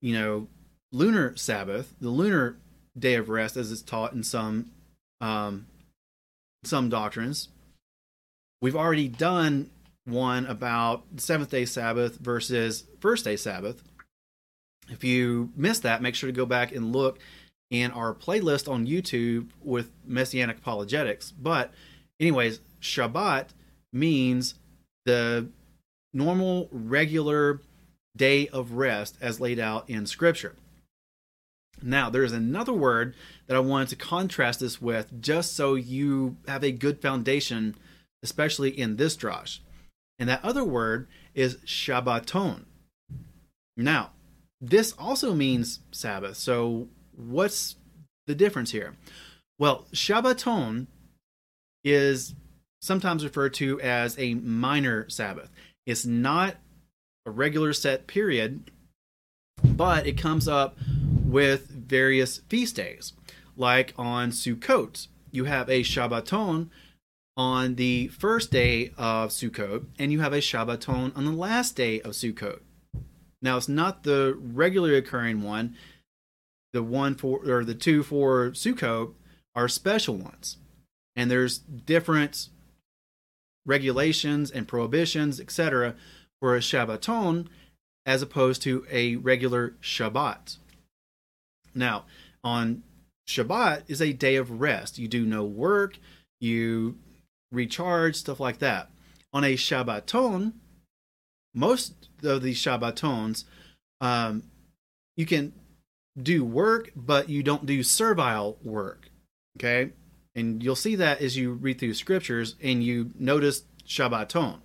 [0.00, 0.48] you know,
[0.92, 2.56] lunar Sabbath, the lunar
[2.98, 4.70] day of rest, as it's taught in some
[5.20, 5.66] um,
[6.64, 7.48] some doctrines.
[8.62, 9.70] We've already done
[10.04, 13.82] one about seventh day Sabbath versus first day Sabbath.
[14.88, 17.18] If you missed that, make sure to go back and look
[17.70, 21.30] in our playlist on YouTube with Messianic apologetics.
[21.30, 21.72] But,
[22.20, 23.48] anyways, Shabbat
[23.92, 24.54] means
[25.06, 25.48] the
[26.12, 27.60] normal, regular
[28.16, 30.54] day of rest as laid out in Scripture.
[31.82, 33.14] Now, there's another word
[33.46, 37.74] that I wanted to contrast this with just so you have a good foundation,
[38.22, 39.58] especially in this drosh.
[40.18, 42.64] And that other word is Shabbaton.
[43.76, 44.12] Now,
[44.68, 46.36] this also means Sabbath.
[46.36, 47.76] So, what's
[48.26, 48.96] the difference here?
[49.58, 50.86] Well, Shabbaton
[51.84, 52.34] is
[52.80, 55.50] sometimes referred to as a minor Sabbath.
[55.86, 56.56] It's not
[57.26, 58.70] a regular set period,
[59.62, 60.76] but it comes up
[61.24, 63.12] with various feast days.
[63.56, 66.70] Like on Sukkot, you have a Shabbaton
[67.36, 72.00] on the first day of Sukkot, and you have a Shabbaton on the last day
[72.00, 72.60] of Sukkot.
[73.44, 75.76] Now, it's not the regularly occurring one.
[76.72, 79.12] The one for or the two for Sukkot
[79.54, 80.56] are special ones,
[81.14, 82.48] and there's different
[83.66, 85.94] regulations and prohibitions, etc.,
[86.40, 87.46] for a Shabbaton
[88.06, 90.56] as opposed to a regular Shabbat.
[91.74, 92.06] Now,
[92.42, 92.82] on
[93.28, 94.98] Shabbat is a day of rest.
[94.98, 95.98] You do no work,
[96.40, 96.96] you
[97.52, 98.90] recharge, stuff like that.
[99.34, 100.54] On a Shabbaton,
[101.54, 103.44] most of these Shabbatons,
[104.00, 104.42] um,
[105.16, 105.52] you can
[106.20, 109.08] do work, but you don't do servile work.
[109.58, 109.92] Okay?
[110.34, 114.58] And you'll see that as you read through scriptures and you notice Shabbaton,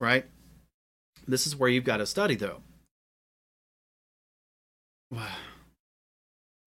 [0.00, 0.26] right?
[1.26, 2.60] This is where you've got to study, though.
[5.10, 5.28] Wow.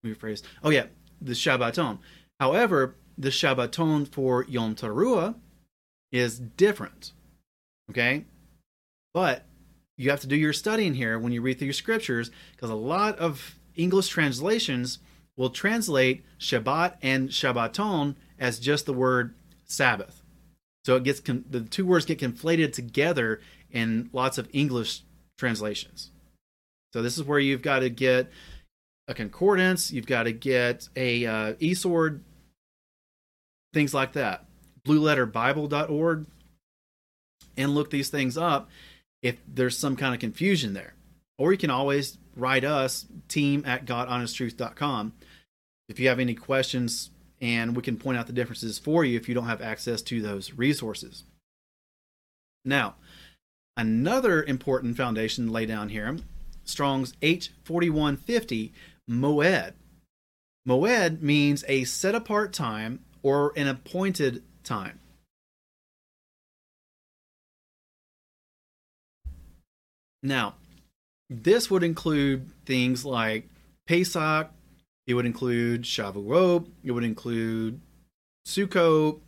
[0.05, 0.41] rephrase.
[0.63, 0.86] Oh yeah,
[1.20, 1.97] the Shabbaton.
[2.39, 5.36] However, the Shabbaton for Yom Teruah
[6.13, 7.11] is different.
[7.89, 8.24] Okay?
[9.13, 9.46] But
[9.97, 12.75] you have to do your studying here when you read through your scriptures because a
[12.75, 14.99] lot of English translations
[15.35, 19.33] will translate Shabbat and Shabbaton as just the word
[19.65, 20.21] Sabbath.
[20.85, 23.41] So it gets the two words get conflated together
[23.71, 25.01] in lots of English
[25.37, 26.11] translations.
[26.93, 28.31] So this is where you've got to get
[29.07, 32.21] a concordance, you've got to get a uh, eSword,
[33.73, 34.45] things like that.
[34.87, 36.25] BlueLetterBible.org,
[37.57, 38.69] and look these things up
[39.22, 40.93] if there's some kind of confusion there.
[41.38, 45.13] Or you can always write us, team at GodHonestTruth.com,
[45.89, 49.30] if you have any questions, and we can point out the differences for you if
[49.30, 51.24] you don't have access to those resources.
[52.65, 52.95] Now,
[53.76, 56.18] another important foundation lay down here
[56.63, 58.72] Strong's H4150
[59.09, 59.74] Moed.
[60.68, 64.99] Moed means a set apart time or an appointed time.
[70.24, 70.55] Now,
[71.30, 73.47] this would include things like
[73.88, 74.49] Pesach,
[75.05, 77.80] it would include Shavuot, it would include
[78.45, 79.20] Sukkot,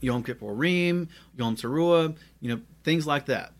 [0.00, 3.52] Yom Kippurim, Yom Teruah, you know, things like that.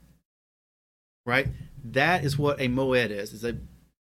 [1.26, 1.48] Right?
[1.84, 3.32] That is what a moed is.
[3.32, 3.56] It's a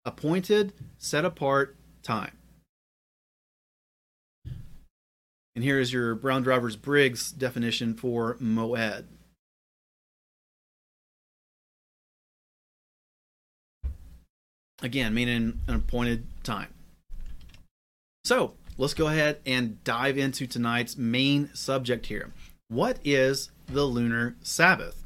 [0.06, 2.32] appointed, set apart time.
[5.56, 9.06] And here is your Brown Drivers Briggs definition for moed.
[14.82, 16.74] Again, meaning an appointed time.
[18.24, 22.32] So let's go ahead and dive into tonight's main subject here.
[22.68, 25.04] What is the lunar Sabbath?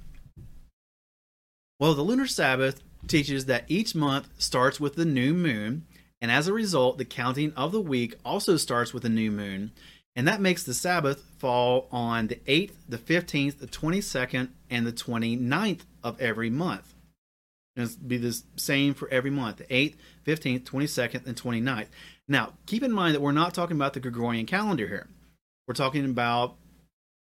[1.79, 5.85] Well, the lunar Sabbath teaches that each month starts with the new moon,
[6.19, 9.71] and as a result, the counting of the week also starts with the new moon,
[10.15, 14.91] and that makes the Sabbath fall on the 8th, the 15th, the 22nd, and the
[14.91, 16.93] 29th of every month.
[17.75, 19.95] It'll be the same for every month the 8th,
[20.25, 21.87] 15th, 22nd, and 29th.
[22.27, 25.07] Now, keep in mind that we're not talking about the Gregorian calendar here.
[25.67, 26.55] We're talking about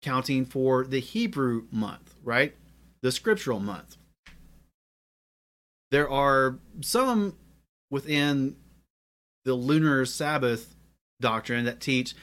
[0.02, 2.54] counting for the Hebrew month, right?
[3.02, 3.96] The scriptural month
[5.90, 7.36] there are some
[7.90, 8.56] within
[9.44, 10.74] the lunar Sabbath
[11.20, 12.14] doctrine that teach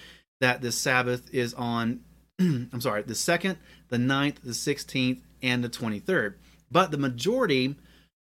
[0.42, 2.02] that the Sabbath is on,
[2.40, 3.58] I'm sorry, the 2nd,
[3.90, 6.36] the 9th, the 16th, and the 23rd.
[6.72, 7.76] But the majority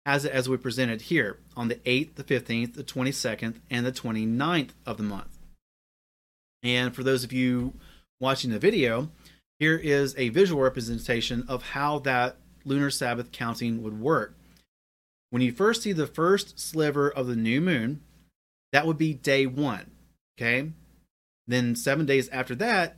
[0.07, 4.71] it as we presented here on the 8th, the 15th, the 22nd, and the 29th
[4.87, 5.39] of the month.
[6.63, 7.75] And for those of you
[8.21, 9.11] watching the video,
[9.59, 14.35] here is a visual representation of how that lunar Sabbath counting would work.
[15.31, 18.01] When you first see the first sliver of the new moon,
[18.73, 19.91] that would be day one.
[20.39, 20.71] Okay.
[21.47, 22.97] Then seven days after that,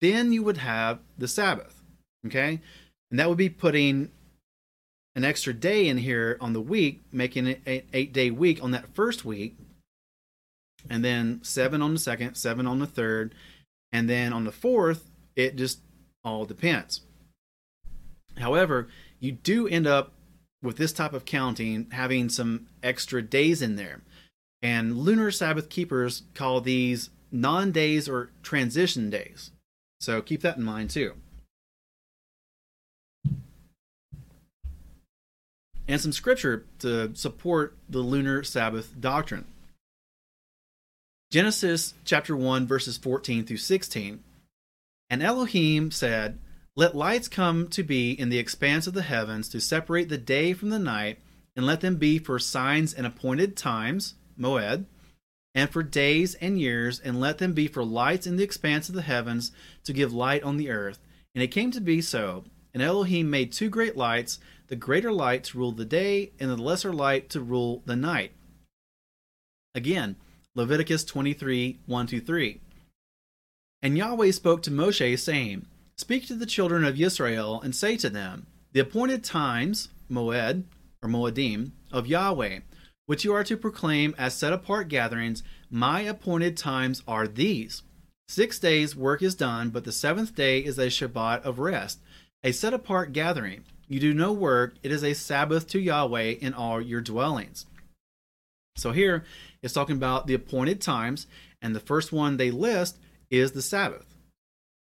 [0.00, 1.82] then you would have the Sabbath.
[2.26, 2.60] Okay.
[3.10, 4.10] And that would be putting
[5.18, 8.70] an extra day in here on the week, making it an eight day week on
[8.70, 9.56] that first week.
[10.88, 13.34] And then seven on the second, seven on the third.
[13.90, 15.80] And then on the fourth, it just
[16.22, 17.00] all depends.
[18.36, 18.86] However,
[19.18, 20.12] you do end up
[20.62, 24.02] with this type of counting having some extra days in there.
[24.62, 29.50] And lunar Sabbath keepers call these non days or transition days.
[29.98, 31.14] So keep that in mind too.
[35.88, 39.46] And some scripture to support the lunar Sabbath doctrine.
[41.30, 44.22] Genesis chapter 1, verses 14 through 16.
[45.08, 46.38] And Elohim said,
[46.76, 50.52] Let lights come to be in the expanse of the heavens to separate the day
[50.52, 51.18] from the night,
[51.56, 54.84] and let them be for signs and appointed times, Moed,
[55.54, 58.94] and for days and years, and let them be for lights in the expanse of
[58.94, 59.52] the heavens
[59.84, 60.98] to give light on the earth.
[61.34, 62.44] And it came to be so.
[62.74, 64.38] And Elohim made two great lights,
[64.68, 68.32] the greater light to rule the day, and the lesser light to rule the night.
[69.74, 70.16] Again,
[70.54, 72.60] Leviticus 23 1 3.
[73.82, 75.66] And Yahweh spoke to Moshe, saying,
[75.96, 80.64] Speak to the children of Israel, and say to them, The appointed times, Moed,
[81.02, 82.60] or Moedim, of Yahweh,
[83.06, 87.82] which you are to proclaim as set apart gatherings, my appointed times are these.
[88.28, 92.00] Six days work is done, but the seventh day is a Shabbat of rest,
[92.44, 93.64] a set apart gathering.
[93.88, 97.66] You do no work, it is a Sabbath to Yahweh in all your dwellings.
[98.76, 99.24] So here
[99.62, 101.26] it's talking about the appointed times,
[101.60, 102.98] and the first one they list
[103.30, 104.06] is the Sabbath.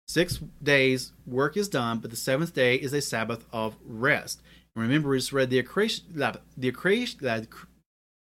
[0.08, 4.42] Six days work is done, but the seventh day is a Sabbath of rest.
[4.76, 6.06] And remember, we just read the creation,
[6.58, 7.48] the creation,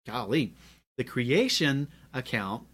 [0.06, 0.52] golly,
[0.98, 2.64] the creation account,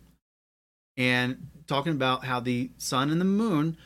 [0.97, 3.76] and talking about how the sun and the moon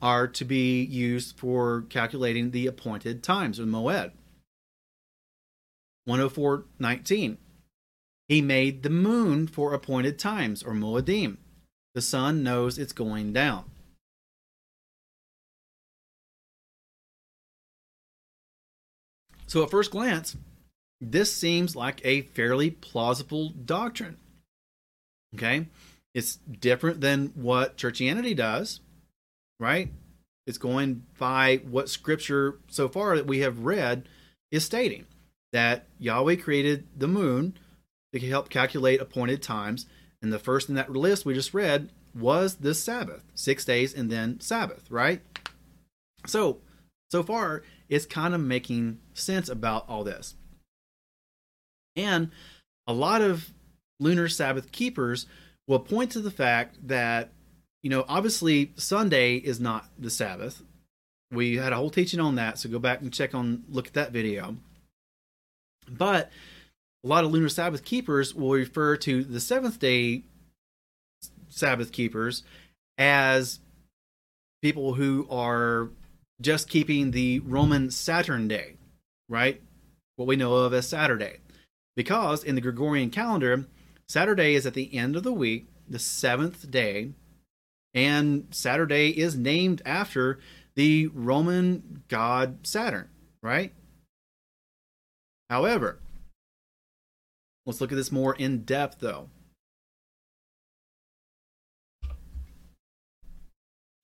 [0.00, 4.12] are to be used for calculating the appointed times of Moed.
[6.08, 7.36] 104.19.
[8.28, 11.36] He made the moon for appointed times, or Moedim.
[11.94, 13.64] The sun knows it's going down.
[19.46, 20.34] So, at first glance,
[21.00, 24.16] this seems like a fairly plausible doctrine.
[25.34, 25.66] Okay?
[26.14, 28.80] It's different than what churchianity does,
[29.62, 29.92] right?
[30.46, 34.08] It's going by what scripture so far that we have read
[34.50, 35.06] is stating
[35.52, 37.56] that Yahweh created the moon
[38.12, 39.86] to help calculate appointed times.
[40.20, 44.10] And the first in that list we just read was the Sabbath, six days and
[44.10, 45.22] then Sabbath, right?
[46.26, 46.58] So,
[47.12, 50.34] so far, it's kind of making sense about all this.
[51.94, 52.30] And
[52.86, 53.52] a lot of
[54.00, 55.26] lunar Sabbath keepers
[55.68, 57.30] will point to the fact that,
[57.82, 60.62] you know, obviously Sunday is not the Sabbath.
[61.30, 63.94] We had a whole teaching on that, so go back and check on, look at
[63.94, 64.56] that video.
[65.90, 66.30] But
[67.04, 70.22] a lot of lunar Sabbath keepers will refer to the seventh day
[71.48, 72.44] Sabbath keepers
[72.98, 73.60] as
[74.62, 75.90] people who are
[76.40, 78.74] just keeping the Roman Saturn day,
[79.28, 79.60] right?
[80.16, 81.38] What we know of as Saturday.
[81.96, 83.66] Because in the Gregorian calendar,
[84.08, 87.10] Saturday is at the end of the week, the seventh day,
[87.94, 90.38] and Saturday is named after
[90.74, 93.08] the Roman god Saturn,
[93.42, 93.72] right?
[95.50, 95.98] However,
[97.64, 99.28] Let's look at this more in depth, though.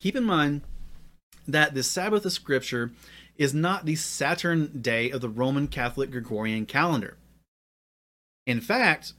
[0.01, 0.62] Keep in mind
[1.47, 2.93] that the Sabbath of Scripture
[3.36, 7.16] is not the Saturn day of the Roman Catholic Gregorian calendar.
[8.47, 9.14] In fact,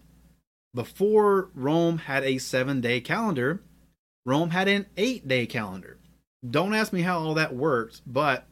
[0.73, 3.61] before Rome had a seven day calendar,
[4.29, 5.97] Rome had an eight day calendar.
[6.47, 8.45] Don't ask me how all that worked, but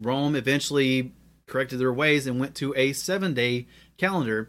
[0.00, 1.12] Rome eventually
[1.46, 3.66] corrected their ways and went to a seven day
[3.98, 4.48] calendar,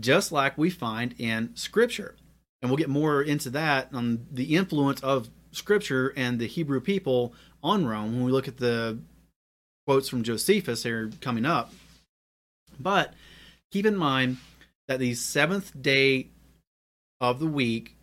[0.00, 2.16] just like we find in Scripture.
[2.62, 7.34] And we'll get more into that on the influence of Scripture and the Hebrew people
[7.62, 9.00] on Rome when we look at the
[9.86, 11.74] quotes from Josephus here coming up.
[12.78, 13.12] But
[13.70, 14.38] keep in mind
[14.88, 16.28] that the seventh day
[17.20, 17.96] of the week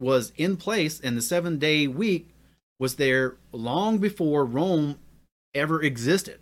[0.00, 2.30] was in place, and the seven day week
[2.78, 4.98] was there long before Rome
[5.54, 6.40] ever existed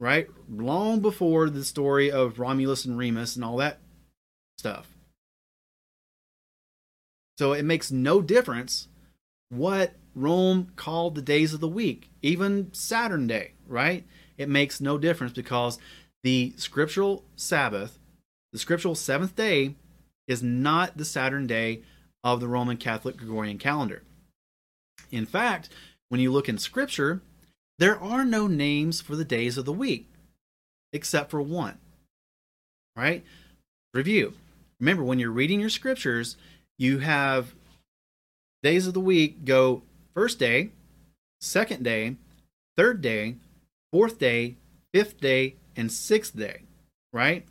[0.00, 0.28] right?
[0.48, 3.80] Long before the story of Romulus and Remus and all that
[4.58, 4.88] stuff.
[7.36, 8.88] So it makes no difference
[9.48, 14.04] what Rome called the days of the week, even Saturn Day, right?
[14.36, 15.78] It makes no difference because
[16.22, 17.98] the scriptural Sabbath,
[18.52, 19.76] the scriptural seventh day,
[20.26, 21.82] is not the Saturn day
[22.24, 24.02] of the Roman Catholic Gregorian calendar.
[25.10, 25.70] In fact,
[26.08, 27.20] when you look in scripture,
[27.78, 30.08] there are no names for the days of the week,
[30.92, 31.78] except for one.
[32.96, 33.24] Right?
[33.94, 34.34] Review.
[34.80, 36.36] Remember, when you're reading your scriptures,
[36.78, 37.54] you have
[38.62, 39.82] days of the week go
[40.14, 40.70] first day,
[41.40, 42.16] second day,
[42.76, 43.36] third day,
[43.92, 44.56] fourth day,
[44.92, 46.62] fifth day, and sixth day,
[47.12, 47.44] right?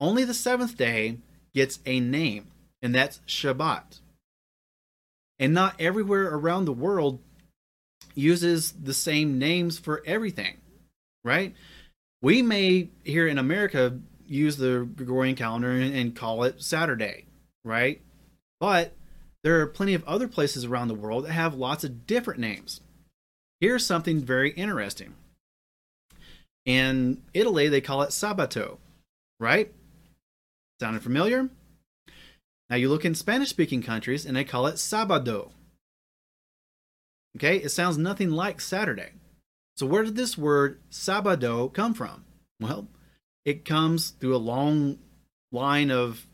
[0.00, 1.18] Only the seventh day
[1.54, 2.46] gets a name,
[2.84, 4.00] and that's Shabbat.
[5.38, 7.18] And not everywhere around the world
[8.14, 10.58] uses the same names for everything,
[11.24, 11.54] right?
[12.22, 17.24] We may here in America use the Gregorian calendar and, call it Saturday,
[17.64, 18.02] right?
[18.60, 18.92] But
[19.42, 22.82] there are plenty of other places around the world that have lots of different names.
[23.60, 25.14] Here's something very interesting.
[26.66, 28.76] In Italy, they call it Sabato,
[29.40, 29.72] right?
[30.80, 31.48] Sounding familiar?
[32.74, 35.52] Now you look in Spanish speaking countries and they call it Sabado.
[37.36, 39.12] Okay, it sounds nothing like Saturday.
[39.76, 42.24] So, where did this word Sabado come from?
[42.58, 42.88] Well,
[43.44, 44.98] it comes through a long
[45.52, 46.26] line of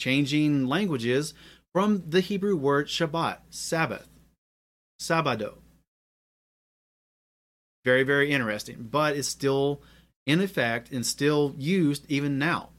[0.00, 1.32] changing languages
[1.72, 4.08] from the Hebrew word Shabbat, Sabbath,
[5.00, 5.58] Sabado.
[7.84, 9.80] Very, very interesting, but it's still
[10.26, 12.70] in effect and still used even now.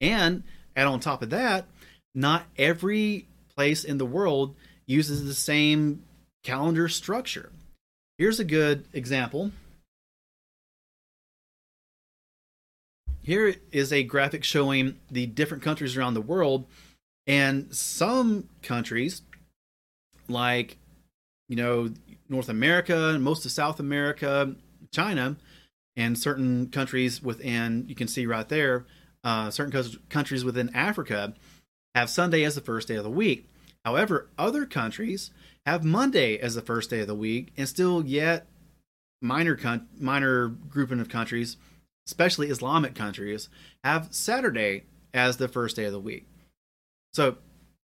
[0.00, 0.44] And
[0.76, 1.66] and on top of that,
[2.14, 4.54] not every place in the world
[4.86, 6.02] uses the same
[6.42, 7.52] calendar structure.
[8.18, 9.52] Here's a good example.
[13.22, 16.64] Here is a graphic showing the different countries around the world,
[17.26, 19.22] and some countries,
[20.28, 20.78] like
[21.48, 21.90] you know
[22.28, 24.54] North America, most of South America,
[24.92, 25.36] China,
[25.96, 28.86] and certain countries within you can see right there,
[29.24, 31.34] uh, certain countries within Africa
[31.94, 33.48] have Sunday as the first day of the week.
[33.84, 35.30] However, other countries
[35.66, 38.46] have Monday as the first day of the week, and still yet
[39.22, 41.56] minor con- minor grouping of countries,
[42.06, 43.48] especially Islamic countries,
[43.84, 46.26] have Saturday as the first day of the week.
[47.12, 47.38] So,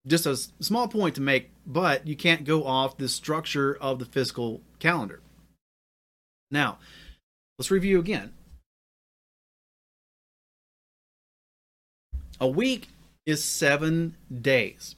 [0.07, 4.05] just a small point to make, but you can't go off the structure of the
[4.05, 5.19] physical calendar.
[6.51, 6.77] Now,
[7.57, 8.33] let's review again.
[12.39, 12.89] A week
[13.25, 14.95] is seven days.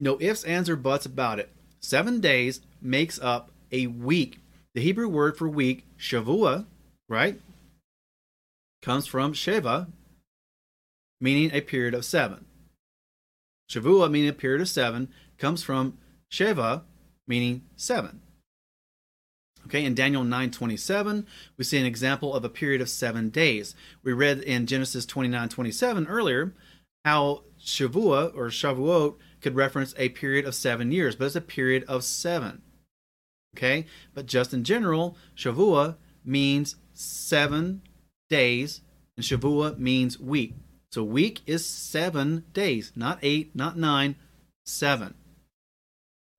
[0.00, 1.50] No ifs, ands, or buts about it.
[1.80, 4.40] Seven days makes up a week.
[4.74, 6.66] The Hebrew word for week, shavua,
[7.08, 7.40] right,
[8.82, 9.88] comes from sheva,
[11.20, 12.44] meaning a period of seven.
[13.70, 15.98] Shavua, meaning a period of seven, comes from
[16.30, 16.82] sheva,
[17.26, 18.20] meaning seven.
[19.68, 21.26] Okay, in Daniel 9:27,
[21.58, 23.74] we see an example of a period of 7 days.
[24.02, 26.54] We read in Genesis 29:27 earlier
[27.04, 31.84] how Shavua or Shavuot could reference a period of 7 years, but it's a period
[31.84, 32.62] of 7.
[33.56, 33.84] Okay?
[34.14, 37.82] But just in general, Shavua means 7
[38.30, 38.80] days
[39.16, 40.54] and Shavua means week.
[40.92, 44.16] So week is 7 days, not 8, not 9,
[44.64, 45.14] 7.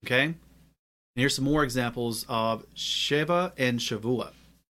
[0.03, 0.35] Okay?
[1.15, 4.31] And here's some more examples of Sheva and Shavua.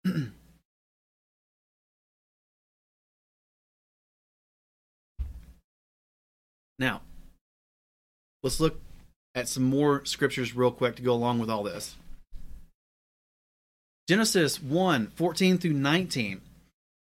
[6.79, 7.03] now,
[8.43, 8.81] let's look
[9.35, 11.97] at some more scriptures real quick to go along with all this.
[14.09, 16.41] Genesis 1 14 through 19.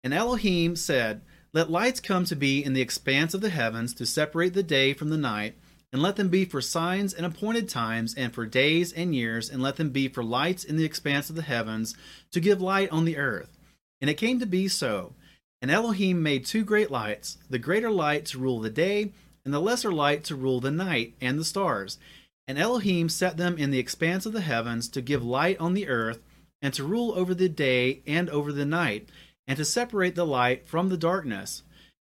[0.04, 1.22] And Elohim said,
[1.54, 4.94] Let lights come to be in the expanse of the heavens to separate the day
[4.94, 5.56] from the night
[5.94, 9.62] and let them be for signs and appointed times, and for days and years, and
[9.62, 11.96] let them be for lights in the expanse of the heavens,
[12.32, 13.60] to give light on the earth.
[14.02, 15.14] And it came to be so.
[15.62, 19.12] And Elohim made two great lights, the greater light to rule the day,
[19.46, 22.00] and the lesser light to rule the night and the stars.
[22.48, 25.88] And Elohim set them in the expanse of the heavens to give light on the
[25.88, 26.24] earth,
[26.60, 29.10] and to rule over the day and over the night,
[29.48, 31.62] and to separate the light from the darkness.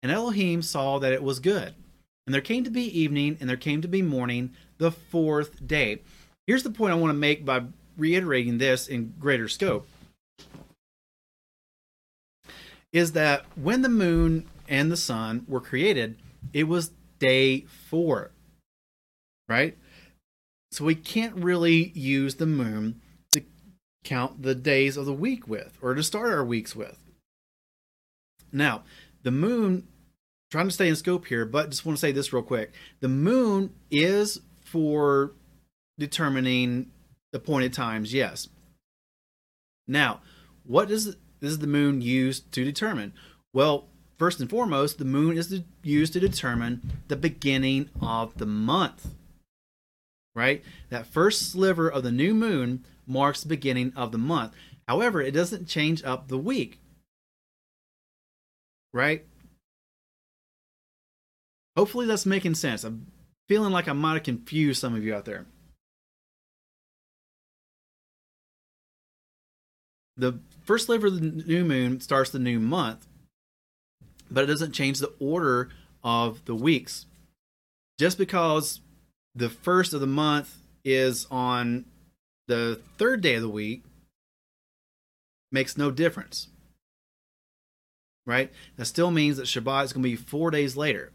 [0.03, 1.75] And Elohim saw that it was good.
[2.29, 6.03] And there came to be evening, and there came to be morning, the fourth day.
[6.47, 7.63] Here's the point I want to make by
[7.97, 9.89] reiterating this in greater scope
[12.93, 16.19] is that when the moon and the sun were created,
[16.53, 18.31] it was day four,
[19.49, 19.79] right?
[20.71, 23.01] So we can't really use the moon
[23.33, 23.43] to
[24.05, 26.99] count the days of the week with or to start our weeks with.
[28.53, 28.83] Now,
[29.23, 29.89] the moon
[30.51, 32.73] trying to stay in scope here, but just want to say this real quick.
[33.01, 35.33] The moon is for
[35.99, 36.91] determining
[37.33, 38.49] the appointed times, yes.
[39.87, 40.21] Now,
[40.65, 43.13] what this is the moon used to determine?
[43.53, 43.89] Well,
[44.19, 49.15] first and foremost, the moon is used to determine the beginning of the month.
[50.35, 50.63] Right?
[50.91, 54.53] That first sliver of the new moon marks the beginning of the month.
[54.87, 56.81] However, it doesn't change up the week.
[58.93, 59.27] Right?
[61.79, 62.85] Hopefully that's making sense.
[62.85, 63.07] I'm
[63.49, 65.47] feeling like I might have confused some of you out there.
[70.19, 73.07] the first sliver of the new moon starts the new month,
[74.31, 75.71] but it doesn't change the order
[76.03, 77.07] of the weeks.
[77.99, 78.81] Just because
[79.35, 81.85] the first of the month is on
[82.49, 83.85] the third day of the week
[85.53, 86.49] makes no difference.
[88.27, 88.53] Right?
[88.77, 91.13] That still means that Shabbat is going to be four days later.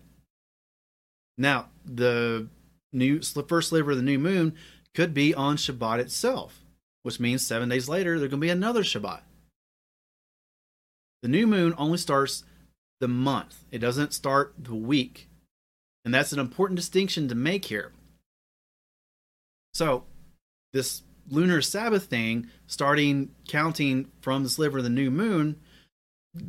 [1.38, 2.48] Now, the
[2.92, 4.56] new first sliver of the new moon
[4.94, 6.62] could be on Shabbat itself,
[7.02, 9.22] which means seven days later there's going to be another Shabbat.
[11.24, 12.44] The new moon only starts
[13.00, 15.30] the month; it doesn't start the week,
[16.06, 17.94] and that's an important distinction to make here.
[19.74, 20.04] So,
[20.74, 25.60] this lunar Sabbath thing, starting counting from the sliver of the new moon,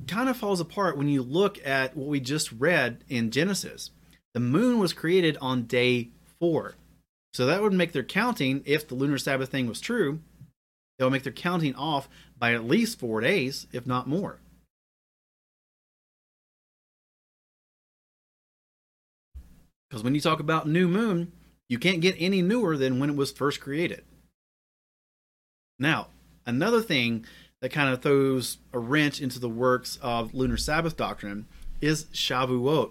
[0.07, 3.91] kind of falls apart when you look at what we just read in Genesis.
[4.35, 6.11] The moon was created on day
[6.41, 6.75] four.
[7.33, 10.21] So that would make their counting, if the lunar Sabbath thing was true,
[10.99, 12.09] it would make their counting off
[12.39, 14.39] by at least four days, if not more.
[19.89, 21.33] Because when you talk about new moon,
[21.69, 24.05] you can't get any newer than when it was first created.
[25.79, 26.09] Now,
[26.47, 27.25] another thing
[27.61, 31.47] that kind of throws a wrench into the works of lunar Sabbath doctrine
[31.81, 32.91] is Shavuot.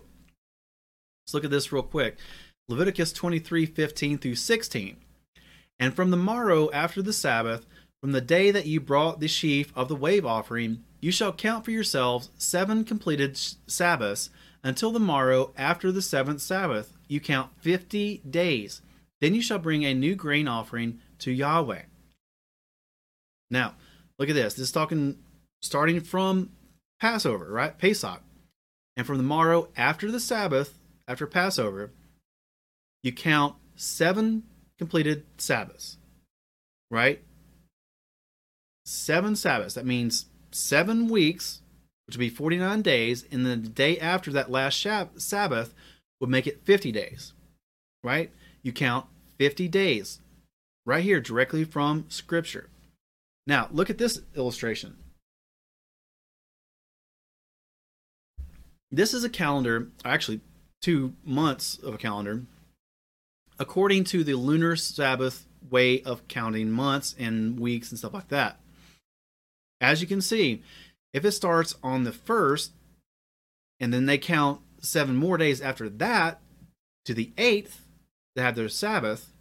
[1.25, 2.17] Let's look at this real quick.
[2.67, 4.97] Leviticus 23 15 through 16.
[5.79, 7.65] And from the morrow after the Sabbath,
[8.01, 11.65] from the day that you brought the sheaf of the wave offering, you shall count
[11.65, 14.29] for yourselves seven completed Sabbaths
[14.63, 16.97] until the morrow after the seventh Sabbath.
[17.07, 18.81] You count fifty days.
[19.21, 21.83] Then you shall bring a new grain offering to Yahweh.
[23.49, 23.75] Now,
[24.19, 24.55] look at this.
[24.55, 25.19] This is talking
[25.61, 26.51] starting from
[26.99, 27.77] Passover, right?
[27.77, 28.21] Pesach.
[28.97, 30.77] And from the morrow after the Sabbath,
[31.07, 31.91] after Passover,
[33.03, 34.43] you count seven
[34.77, 35.97] completed Sabbaths,
[36.89, 37.21] right?
[38.85, 39.75] Seven Sabbaths.
[39.75, 41.61] That means seven weeks,
[42.07, 44.81] which would be 49 days, and then the day after that last
[45.17, 45.73] Sabbath
[46.19, 47.33] would make it 50 days,
[48.03, 48.31] right?
[48.61, 49.07] You count
[49.39, 50.19] 50 days
[50.85, 52.69] right here directly from Scripture.
[53.45, 54.97] Now, look at this illustration.
[58.91, 60.39] This is a calendar, actually,
[60.83, 62.43] two months of a calendar,
[63.57, 68.59] according to the lunar Sabbath way of counting months and weeks and stuff like that.
[69.79, 70.61] As you can see,
[71.13, 72.73] if it starts on the first,
[73.79, 76.41] and then they count seven more days after that
[77.05, 77.85] to the eighth
[78.35, 79.31] to have their Sabbath,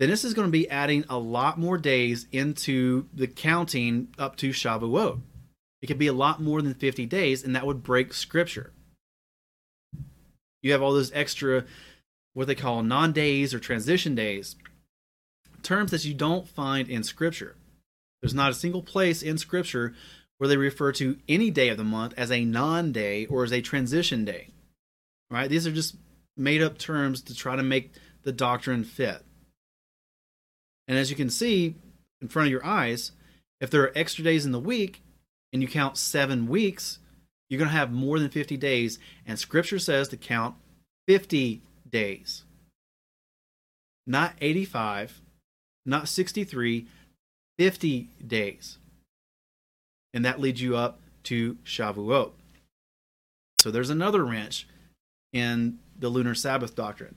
[0.00, 4.36] then this is going to be adding a lot more days into the counting up
[4.36, 5.20] to Shavuot.
[5.80, 8.72] It could be a lot more than 50 days, and that would break scripture.
[10.62, 11.64] You have all those extra,
[12.34, 14.56] what they call non days or transition days,
[15.62, 17.56] terms that you don't find in scripture.
[18.20, 19.94] There's not a single place in scripture
[20.38, 23.52] where they refer to any day of the month as a non day or as
[23.52, 24.48] a transition day.
[25.30, 25.48] Right?
[25.48, 25.96] These are just
[26.36, 27.92] made up terms to try to make
[28.22, 29.22] the doctrine fit.
[30.86, 31.76] And as you can see
[32.20, 33.12] in front of your eyes,
[33.60, 35.02] if there are extra days in the week
[35.52, 36.98] and you count seven weeks,
[37.48, 38.98] you're going to have more than 50 days.
[39.26, 40.56] And scripture says to count
[41.06, 42.44] 50 days,
[44.06, 45.20] not 85,
[45.86, 46.86] not 63,
[47.58, 48.78] 50 days.
[50.12, 52.32] And that leads you up to Shavuot.
[53.60, 54.66] So there's another wrench
[55.32, 57.16] in the lunar Sabbath doctrine.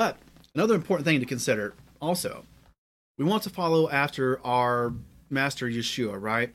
[0.00, 0.16] But
[0.54, 2.46] another important thing to consider also,
[3.18, 4.94] we want to follow after our
[5.28, 6.54] master Yeshua, right?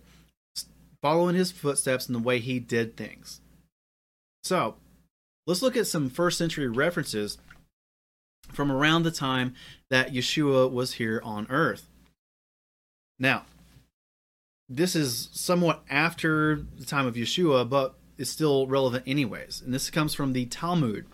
[1.04, 3.42] Following his footsteps in the way he did things.
[4.44, 4.78] So,
[5.46, 7.38] let's look at some first century references
[8.52, 9.54] from around the time
[9.92, 11.88] that Yeshua was here on earth.
[13.20, 13.44] Now,
[14.68, 19.62] this is somewhat after the time of Yeshua, but is still relevant anyways.
[19.64, 21.06] And this comes from the Talmud.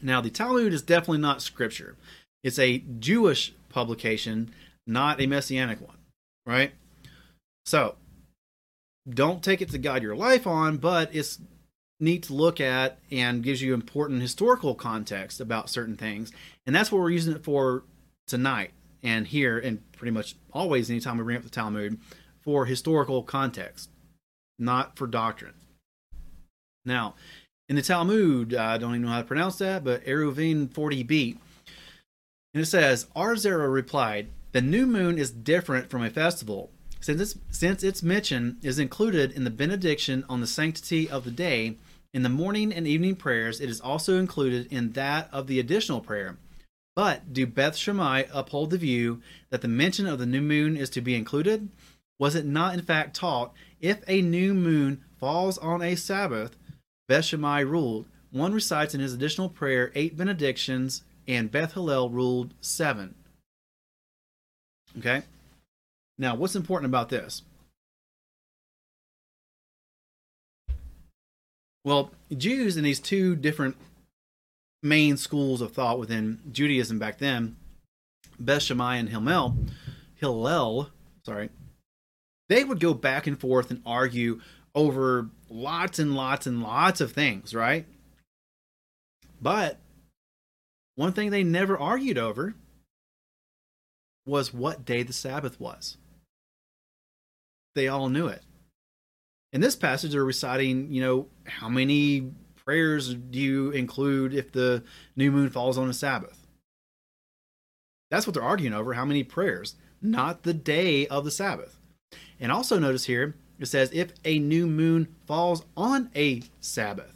[0.00, 1.96] Now, the Talmud is definitely not scripture.
[2.42, 4.54] It's a Jewish publication,
[4.86, 5.98] not a messianic one,
[6.46, 6.72] right?
[7.66, 7.96] So,
[9.08, 11.40] don't take it to guide your life on, but it's
[12.00, 16.32] neat to look at and gives you important historical context about certain things.
[16.66, 17.84] And that's what we're using it for
[18.26, 18.70] tonight
[19.02, 21.98] and here, and pretty much always anytime we bring up the Talmud
[22.42, 23.90] for historical context,
[24.58, 25.54] not for doctrine.
[26.84, 27.14] Now,
[27.68, 31.36] in the Talmud, I don't even know how to pronounce that, but Eruvin 40b.
[32.54, 37.38] And it says, Arzera replied, The new moon is different from a festival, since its,
[37.50, 41.76] since its mention is included in the benediction on the sanctity of the day,
[42.14, 46.00] In the morning and evening prayers, it is also included in that of the additional
[46.00, 46.38] prayer.
[46.96, 50.88] But do Beth Shammai uphold the view that the mention of the new moon is
[50.90, 51.68] to be included?
[52.18, 56.56] Was it not in fact taught if a new moon falls on a Sabbath,
[57.08, 62.52] Beth Shammai ruled, one recites in his additional prayer eight benedictions, and Beth Hillel ruled
[62.60, 63.14] seven.
[64.98, 65.22] Okay?
[66.18, 67.42] Now, what's important about this?
[71.84, 73.76] Well, Jews in these two different
[74.82, 77.56] main schools of thought within Judaism back then,
[78.38, 79.56] Beth Shammai and Hillel,
[80.16, 80.90] Hillel,
[81.24, 81.48] sorry,
[82.48, 84.40] they would go back and forth and argue
[84.78, 87.84] over lots and lots and lots of things, right?
[89.42, 89.80] But
[90.94, 92.54] one thing they never argued over
[94.24, 95.96] was what day the Sabbath was.
[97.74, 98.42] They all knew it.
[99.52, 102.30] In this passage, they're reciting, you know, how many
[102.64, 104.84] prayers do you include if the
[105.16, 106.46] new moon falls on a Sabbath?
[108.12, 108.94] That's what they're arguing over.
[108.94, 111.80] How many prayers, not the day of the Sabbath.
[112.38, 117.14] And also notice here, it says if a new moon falls on a Sabbath,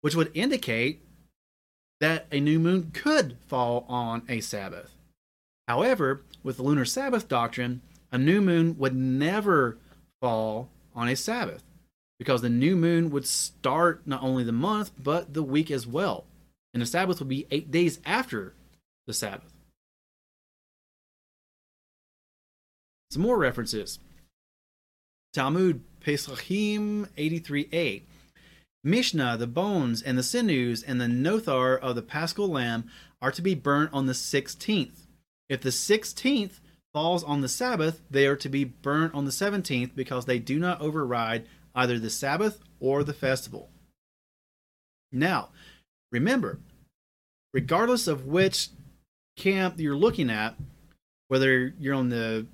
[0.00, 1.00] which would indicate
[2.00, 4.94] that a new moon could fall on a Sabbath.
[5.66, 7.80] However, with the lunar Sabbath doctrine,
[8.12, 9.78] a new moon would never
[10.20, 11.62] fall on a Sabbath
[12.18, 16.24] because the new moon would start not only the month but the week as well.
[16.72, 18.54] And the Sabbath would be eight days after
[19.06, 19.52] the Sabbath.
[23.10, 23.98] Some more references.
[25.34, 28.02] Talmud Pesachim 83a.
[28.84, 32.88] Mishnah, the bones and the sinews and the nothar of the paschal lamb
[33.20, 35.06] are to be burnt on the 16th.
[35.48, 36.60] If the 16th
[36.92, 40.60] falls on the Sabbath, they are to be burnt on the 17th because they do
[40.60, 43.70] not override either the Sabbath or the festival.
[45.10, 45.48] Now,
[46.12, 46.60] remember,
[47.52, 48.68] regardless of which
[49.36, 50.54] camp you're looking at,
[51.26, 52.46] whether you're on the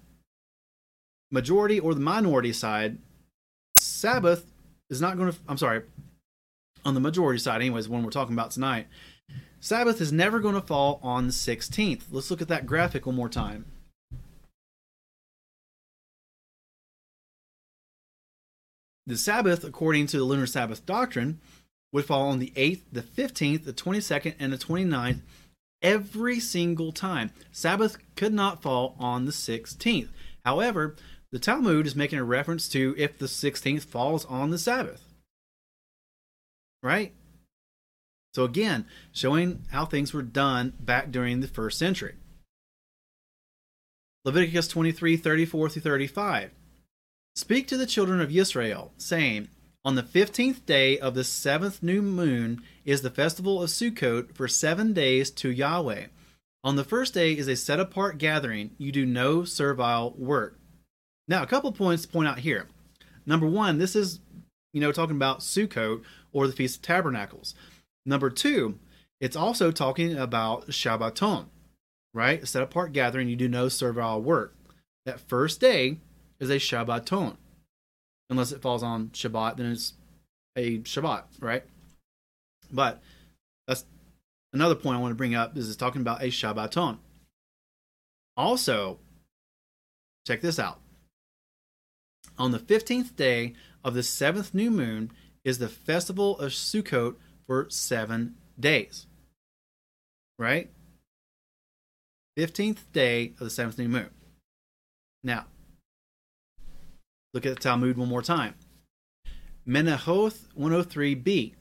[1.30, 2.98] majority or the minority side,
[3.76, 4.50] Sabbath
[4.88, 5.82] is not going to, I'm sorry,
[6.84, 8.86] on the majority side, anyways, one we're talking about tonight,
[9.60, 12.02] Sabbath is never going to fall on the 16th.
[12.10, 13.66] Let's look at that graphic one more time.
[19.06, 21.40] The Sabbath, according to the lunar Sabbath doctrine,
[21.92, 25.20] would fall on the 8th, the 15th, the 22nd, and the 29th
[25.82, 27.32] every single time.
[27.50, 30.08] Sabbath could not fall on the 16th.
[30.44, 30.96] However,
[31.32, 35.04] the Talmud is making a reference to if the 16th falls on the Sabbath.
[36.82, 37.12] Right?
[38.34, 42.14] So again, showing how things were done back during the first century.
[44.24, 46.50] Leviticus 23 34 through 35.
[47.34, 49.48] Speak to the children of Israel, saying,
[49.84, 54.46] On the fifteenth day of the seventh new moon is the festival of Sukkot for
[54.46, 56.06] seven days to Yahweh.
[56.62, 58.72] On the first day is a set apart gathering.
[58.76, 60.59] You do no servile work.
[61.30, 62.66] Now, a couple points to point out here.
[63.24, 64.18] Number one, this is,
[64.72, 66.02] you know, talking about Sukkot
[66.32, 67.54] or the Feast of Tabernacles.
[68.04, 68.80] Number two,
[69.20, 71.46] it's also talking about Shabbaton,
[72.12, 72.42] right?
[72.42, 74.56] A set apart gathering, you do no servile work.
[75.06, 75.98] That first day
[76.40, 77.36] is a Shabbaton.
[78.28, 79.94] Unless it falls on Shabbat, then it's
[80.56, 81.62] a Shabbat, right?
[82.72, 83.00] But
[83.68, 83.84] that's
[84.52, 86.98] another point I want to bring up is it's talking about a Shabbaton.
[88.36, 88.98] Also,
[90.26, 90.79] check this out.
[92.40, 93.52] On the 15th day
[93.84, 95.12] of the seventh new moon
[95.44, 97.16] is the festival of Sukkot
[97.46, 99.06] for seven days.
[100.38, 100.70] Right?
[102.38, 104.08] 15th day of the seventh new moon.
[105.22, 105.48] Now,
[107.34, 108.54] look at the Talmud one more time.
[109.68, 111.52] Menahoth 103b.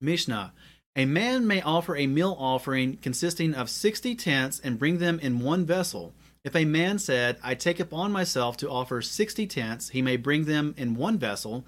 [0.00, 0.52] Mishnah.
[0.96, 5.38] A man may offer a meal offering consisting of 60 tenths and bring them in
[5.38, 6.12] one vessel
[6.44, 10.44] if a man said, I take upon myself to offer sixty tenths, he may bring
[10.44, 11.64] them in one vessel.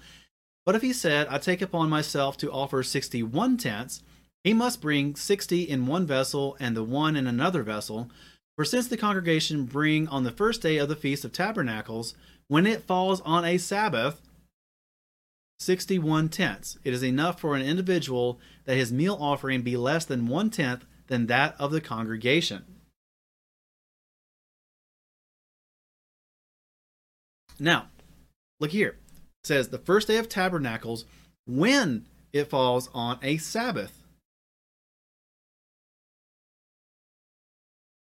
[0.65, 4.03] But if he said, I take upon myself to offer sixty one tenths,
[4.43, 8.09] he must bring sixty in one vessel and the one in another vessel.
[8.55, 12.15] For since the congregation bring on the first day of the Feast of Tabernacles,
[12.47, 14.21] when it falls on a Sabbath,
[15.59, 16.77] 61 tenths.
[16.83, 20.85] It is enough for an individual that his meal offering be less than one tenth
[21.07, 22.63] than that of the congregation.
[27.59, 27.87] Now,
[28.59, 28.97] look here.
[29.43, 31.05] It says the first day of tabernacles
[31.45, 34.03] when it falls on a Sabbath.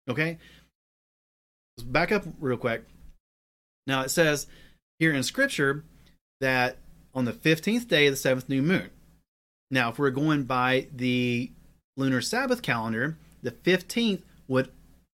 [0.09, 0.37] Okay?
[1.77, 2.85] Let's back up real quick.
[3.87, 4.47] Now it says
[4.99, 5.83] here in scripture
[6.41, 6.77] that
[7.13, 8.89] on the 15th day of the seventh new moon.
[9.71, 11.51] Now, if we're going by the
[11.97, 14.71] lunar Sabbath calendar, the 15th would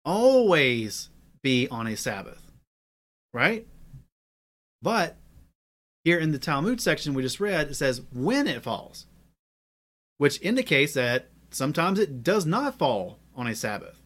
[0.04, 1.08] always
[1.42, 2.52] be on a Sabbath,
[3.32, 3.66] right?
[4.86, 5.16] But
[6.04, 9.06] here in the Talmud section we just read, it says when it falls,
[10.18, 14.00] which indicates that sometimes it does not fall on a Sabbath.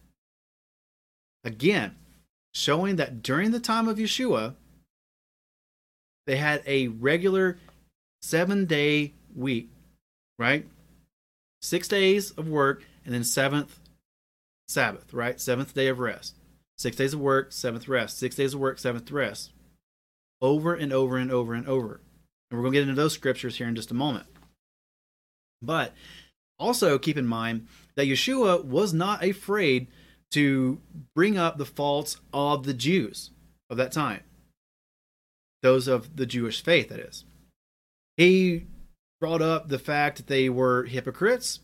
[1.43, 1.97] Again,
[2.55, 4.55] showing that during the time of Yeshua,
[6.25, 7.59] they had a regular
[8.23, 9.69] seven day week,
[10.39, 10.65] right?
[11.61, 13.79] Six days of work and then seventh
[14.67, 15.39] Sabbath, right?
[15.39, 16.37] Seventh day of rest.
[16.79, 18.17] Six days of work, seventh rest.
[18.17, 19.51] Six days of work, seventh rest.
[20.41, 22.01] Over and over and over and over.
[22.49, 24.27] And we're going to get into those scriptures here in just a moment.
[25.61, 25.93] But
[26.59, 29.87] also keep in mind that Yeshua was not afraid
[30.31, 30.79] to
[31.15, 33.31] bring up the faults of the Jews
[33.69, 34.21] of that time.
[35.61, 37.25] Those of the Jewish faith, that is.
[38.17, 38.65] He
[39.19, 41.59] brought up the fact that they were hypocrites.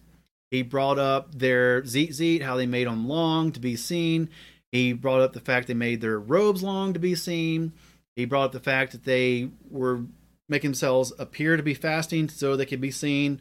[0.51, 4.29] He brought up their tzitzit, how they made them long to be seen.
[4.71, 7.73] He brought up the fact they made their robes long to be seen.
[8.17, 10.01] He brought up the fact that they were
[10.49, 13.39] making themselves appear to be fasting so they could be seen.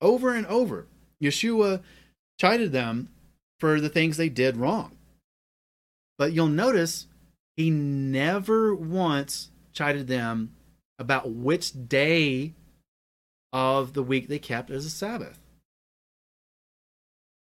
[0.00, 0.86] Over and over,
[1.22, 1.82] Yeshua
[2.40, 3.10] chided them
[3.60, 4.92] for the things they did wrong.
[6.16, 7.06] But you'll notice
[7.54, 10.54] he never once chided them
[10.98, 12.54] about which day
[13.52, 15.38] of the week they kept as a Sabbath.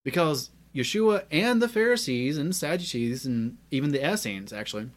[0.05, 4.91] Because Yeshua and the Pharisees and Sadducees and even the Essenes actually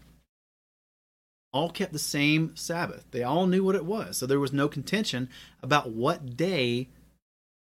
[1.57, 3.05] all kept the same Sabbath.
[3.09, 4.17] They all knew what it was.
[4.17, 5.27] So there was no contention
[5.63, 6.87] about what day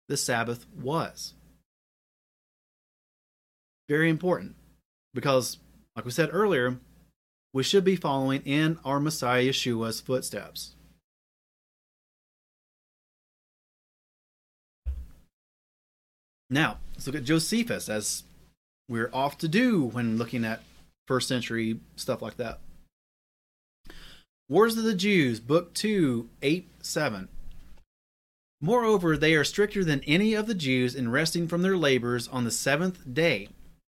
[0.07, 1.33] the Sabbath was.
[3.87, 4.55] Very important
[5.15, 5.57] because,
[5.95, 6.77] like we said earlier,
[7.51, 10.75] we should be following in our Messiah Yeshua's footsteps.
[16.51, 18.23] Now, let's look at Josephus, as
[18.87, 20.61] we're off to do when looking at
[21.07, 22.59] first century stuff like that.
[24.49, 27.27] Wars of the Jews, Book 2, 8 7.
[28.59, 32.45] Moreover, they are stricter than any of the Jews in resting from their labors on
[32.45, 33.49] the seventh day,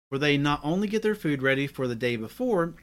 [0.08, 2.74] for they not only get their food ready for the day before,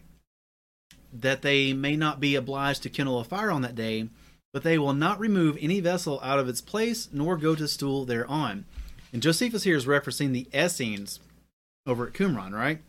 [1.11, 4.07] that they may not be obliged to kindle a fire on that day,
[4.53, 8.05] but they will not remove any vessel out of its place, nor go to stool
[8.05, 8.63] thereon.
[9.11, 11.19] And Josephus here is referencing the Essenes
[11.85, 12.79] over at Qumran, right?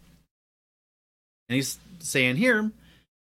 [1.48, 2.70] And he's saying here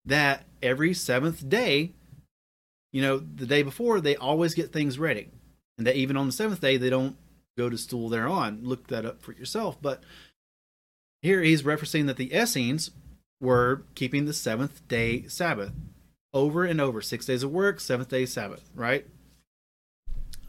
[0.06, 1.92] that every seventh day,
[2.92, 5.28] you know, the day before, they always get things ready.
[5.78, 7.16] And that even on the seventh day, they don't
[7.56, 8.60] go to stool thereon.
[8.62, 9.80] Look that up for yourself.
[9.80, 10.02] But
[11.22, 12.90] here he's referencing that the Essenes
[13.40, 15.72] were keeping the seventh day Sabbath
[16.32, 17.00] over and over.
[17.00, 19.06] Six days of work, seventh day Sabbath, right?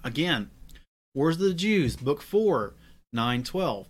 [0.04, 0.50] Again,
[1.16, 2.74] Wars of the Jews, Book 4,
[3.14, 3.88] 9 12.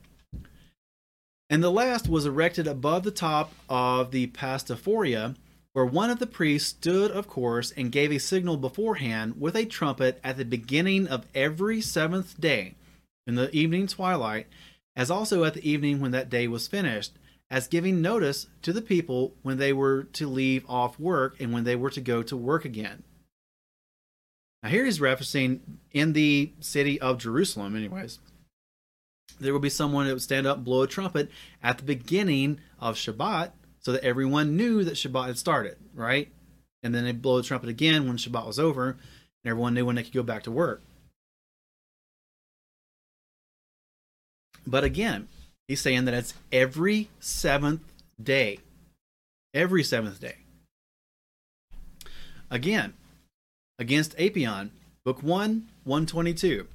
[1.50, 5.36] And the last was erected above the top of the Pastophoria,
[5.74, 9.66] where one of the priests stood, of course, and gave a signal beforehand with a
[9.66, 12.76] trumpet at the beginning of every seventh day
[13.26, 14.48] in the evening twilight,
[14.96, 17.14] as also at the evening when that day was finished,
[17.50, 21.64] as giving notice to the people when they were to leave off work and when
[21.64, 23.04] they were to go to work again.
[24.62, 25.60] Now, here he's referencing
[25.92, 28.20] in the city of Jerusalem, anyways.
[29.40, 31.30] There will be someone that would stand up, and blow a trumpet
[31.62, 33.52] at the beginning of Shabbat,
[33.84, 36.30] so that everyone knew that Shabbat had started, right?
[36.82, 38.98] And then they blow the trumpet again when Shabbat was over, and
[39.46, 40.82] everyone knew when they could go back to work.
[44.66, 45.28] But again,
[45.68, 47.82] he's saying that it's every seventh
[48.22, 48.60] day.
[49.54, 50.38] Every seventh day.
[52.50, 52.94] Again,
[53.80, 54.70] against Apion,
[55.04, 56.68] Book 1, 122.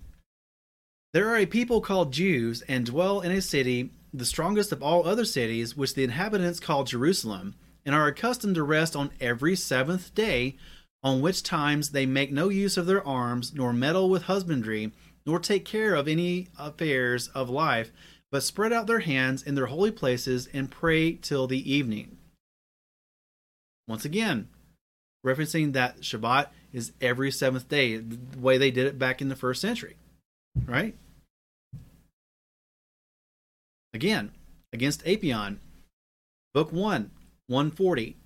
[1.15, 5.07] There are a people called Jews and dwell in a city, the strongest of all
[5.07, 7.55] other cities, which the inhabitants call Jerusalem,
[7.85, 10.57] and are accustomed to rest on every seventh day,
[11.03, 14.93] on which times they make no use of their arms, nor meddle with husbandry,
[15.25, 17.91] nor take care of any affairs of life,
[18.31, 22.19] but spread out their hands in their holy places and pray till the evening.
[23.87, 24.49] Once again,
[25.25, 29.37] referencing that Shabbat is every seventh day, the way they did it back in the
[29.37, 29.97] first century,
[30.67, 30.95] right?
[33.95, 34.33] Again,
[34.73, 35.59] against Apion,
[36.53, 37.11] Book 1,
[37.47, 38.17] 140.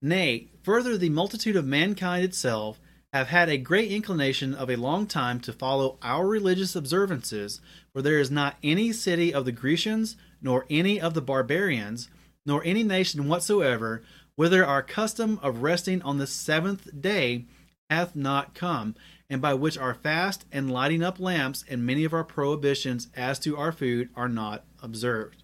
[0.00, 2.80] Nay, further, the multitude of mankind itself
[3.12, 7.60] have had a great inclination of a long time to follow our religious observances,
[7.92, 12.08] for there is not any city of the Grecians, nor any of the barbarians,
[12.46, 14.02] nor any nation whatsoever,
[14.36, 17.44] whither our custom of resting on the seventh day
[17.90, 18.94] hath not come,
[19.32, 23.38] and by which our fast and lighting up lamps and many of our prohibitions as
[23.38, 25.42] to our food are not observed.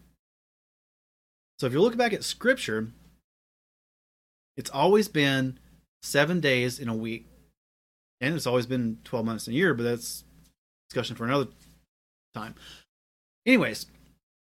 [1.59, 2.93] So if you look back at Scripture,
[4.59, 5.59] it's always been
[6.03, 7.29] seven days in a week.
[8.21, 10.23] And it's always been 12 months in a year, but that's
[10.91, 11.47] discussion for another
[12.35, 12.57] time.
[13.47, 13.87] Anyways,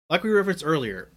[0.09, 1.11] like we referenced earlier,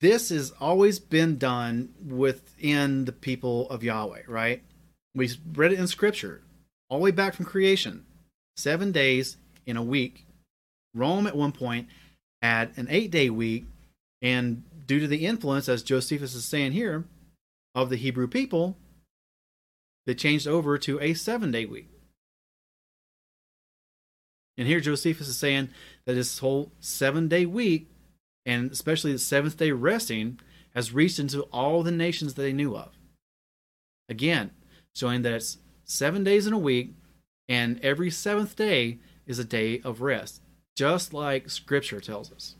[0.00, 4.62] this has always been done within the people of Yahweh, right?
[5.16, 6.42] We read it in scripture,
[6.88, 8.04] all the way back from creation.
[8.56, 9.36] Seven days
[9.66, 10.26] in a week.
[10.94, 11.88] Rome at one point
[12.42, 13.66] had an eight day week,
[14.22, 17.04] and due to the influence, as Josephus is saying here,
[17.74, 18.76] of the Hebrew people,
[20.06, 21.88] they changed over to a seven day week.
[24.56, 25.68] And here Josephus is saying
[26.04, 27.88] that this whole seven day week,
[28.44, 30.40] and especially the seventh day resting,
[30.74, 32.96] has reached into all the nations that they knew of.
[34.08, 34.50] Again,
[34.96, 35.58] showing that it's
[35.88, 36.94] seven days in a week,
[37.48, 40.42] and every seventh day is a day of rest,
[40.76, 42.56] just like Scripture tells us.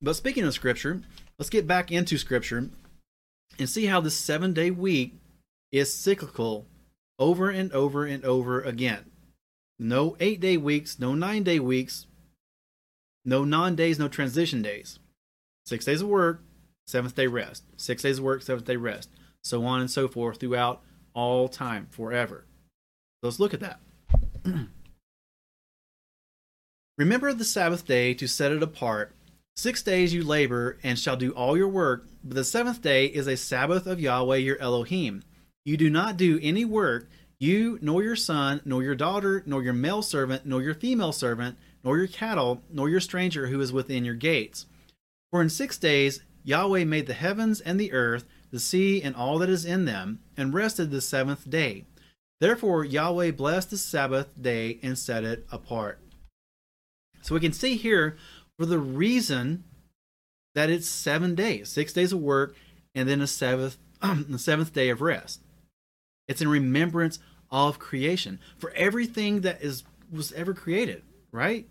[0.00, 1.02] But speaking of Scripture,
[1.38, 2.70] let's get back into Scripture
[3.58, 5.14] and see how this seven day week
[5.72, 6.66] is cyclical
[7.18, 9.10] over and over and over again.
[9.78, 12.06] No eight day weeks, no nine day weeks,
[13.24, 14.98] no non days, no transition days.
[15.66, 16.42] Six days of work,
[16.86, 17.64] seventh day rest.
[17.76, 19.10] Six days of work, seventh day rest.
[19.42, 20.82] So on and so forth throughout
[21.14, 22.44] all time, forever.
[23.22, 23.80] Let's look at that.
[26.98, 29.14] Remember the Sabbath day to set it apart.
[29.56, 33.26] Six days you labor and shall do all your work, but the seventh day is
[33.26, 35.22] a Sabbath of Yahweh your Elohim.
[35.64, 37.08] You do not do any work,
[37.38, 41.56] you, nor your son, nor your daughter, nor your male servant, nor your female servant,
[41.82, 44.66] nor your cattle, nor your stranger who is within your gates.
[45.30, 49.38] For in six days Yahweh made the heavens and the earth, the sea and all
[49.38, 51.86] that is in them, and rested the seventh day.
[52.40, 55.98] Therefore Yahweh blessed the Sabbath day and set it apart.
[57.22, 58.16] So we can see here
[58.58, 59.64] for the reason
[60.54, 62.54] that it's seven days, six days of work,
[62.94, 65.40] and then a seventh, the seventh day of rest.
[66.28, 67.18] It's in remembrance
[67.50, 71.66] of creation for everything that is was ever created, right?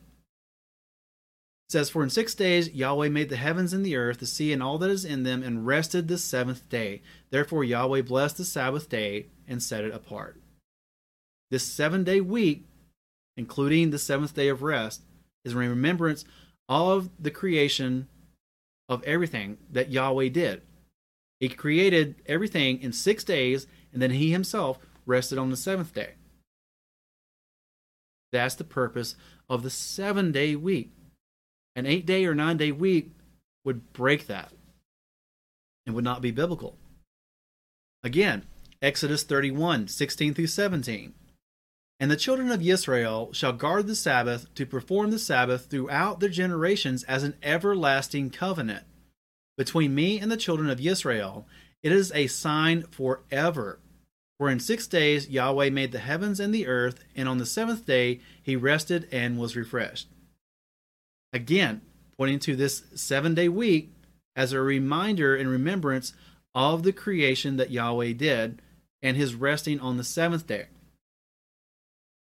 [1.73, 4.61] Says, For in six days Yahweh made the heavens and the earth, the sea and
[4.61, 7.01] all that is in them, and rested the seventh day.
[7.31, 10.39] Therefore Yahweh blessed the Sabbath day and set it apart.
[11.49, 12.67] This seven day week,
[13.37, 15.01] including the seventh day of rest,
[15.43, 16.25] is in remembrance
[16.69, 18.07] of the creation
[18.87, 20.61] of everything that Yahweh did.
[21.39, 26.11] He created everything in six days and then he himself rested on the seventh day.
[28.31, 29.15] That's the purpose
[29.49, 30.91] of the seven day week.
[31.75, 33.11] An eight day or nine day week
[33.65, 34.51] would break that
[35.85, 36.77] and would not be biblical.
[38.03, 38.45] Again,
[38.81, 41.13] Exodus 31 16 through 17.
[41.99, 46.29] And the children of Israel shall guard the Sabbath to perform the Sabbath throughout their
[46.29, 48.83] generations as an everlasting covenant
[49.57, 51.47] between me and the children of Israel.
[51.81, 53.79] It is a sign forever.
[54.37, 57.85] For in six days Yahweh made the heavens and the earth, and on the seventh
[57.85, 60.09] day he rested and was refreshed.
[61.33, 61.81] Again,
[62.17, 63.91] pointing to this seven day week
[64.35, 66.13] as a reminder and remembrance
[66.55, 68.61] of the creation that Yahweh did
[69.01, 70.67] and his resting on the seventh day.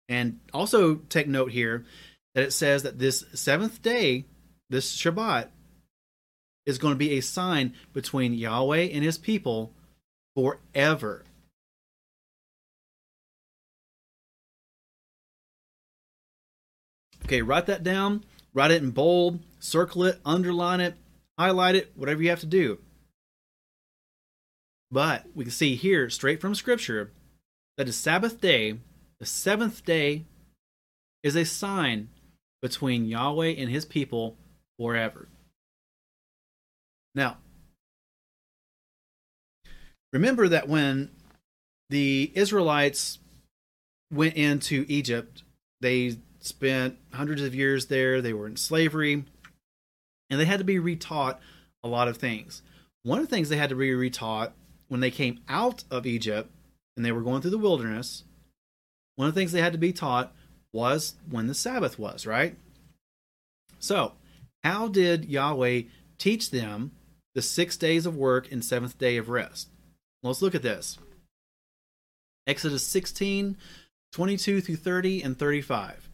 [0.10, 1.86] And also take note here
[2.34, 4.26] that it says that this seventh day,
[4.70, 5.50] this Shabbat,
[6.66, 9.74] is going to be a sign between Yahweh and his people
[10.36, 11.26] forever.
[17.26, 18.24] Okay, write that down,
[18.54, 20.96] write it in bold, circle it, underline it,
[21.38, 22.80] highlight it, whatever you have to do.
[24.92, 27.12] But we can see here, straight from Scripture,
[27.78, 28.78] that the Sabbath day,
[29.20, 30.26] the seventh day,
[31.24, 32.10] is a sign
[32.62, 34.38] between Yahweh and his people
[34.78, 35.28] forever.
[37.16, 37.38] Now,
[40.12, 41.10] remember that when
[41.90, 43.20] the Israelites
[44.12, 45.44] went into Egypt,
[45.82, 48.22] they spent hundreds of years there.
[48.22, 49.24] They were in slavery,
[50.30, 51.38] and they had to be retaught
[51.84, 52.62] a lot of things.
[53.04, 54.52] One of the things they had to be retaught
[54.88, 56.52] when they came out of Egypt
[56.96, 58.24] and they were going through the wilderness,
[59.16, 60.34] one of the things they had to be taught
[60.72, 62.56] was when the Sabbath was, right?
[63.80, 64.14] So,
[64.64, 65.84] how did Yahweh
[66.18, 66.92] teach them
[67.36, 69.70] the six days of work and seventh day of rest?
[70.22, 70.98] Let's look at this.
[72.48, 73.58] Exodus 16,
[74.14, 76.10] 22 through 30 and 35.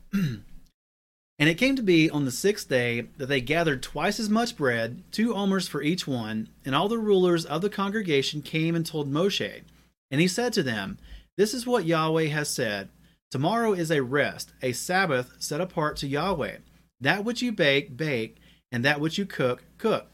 [1.39, 4.57] And it came to be on the sixth day that they gathered twice as much
[4.57, 8.85] bread, two omers for each one, and all the rulers of the congregation came and
[8.85, 9.61] told Moshe.
[10.11, 10.97] And he said to them,
[11.37, 12.89] This is what Yahweh has said
[13.31, 16.57] Tomorrow is a rest, a Sabbath set apart to Yahweh.
[16.99, 18.35] That which you bake, bake,
[18.69, 20.07] and that which you cook, cook.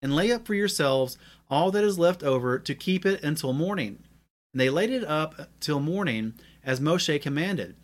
[0.00, 1.18] And lay up for yourselves
[1.50, 3.98] all that is left over to keep it until morning.
[4.54, 6.34] And they laid it up till morning,
[6.64, 7.76] as Moshe commanded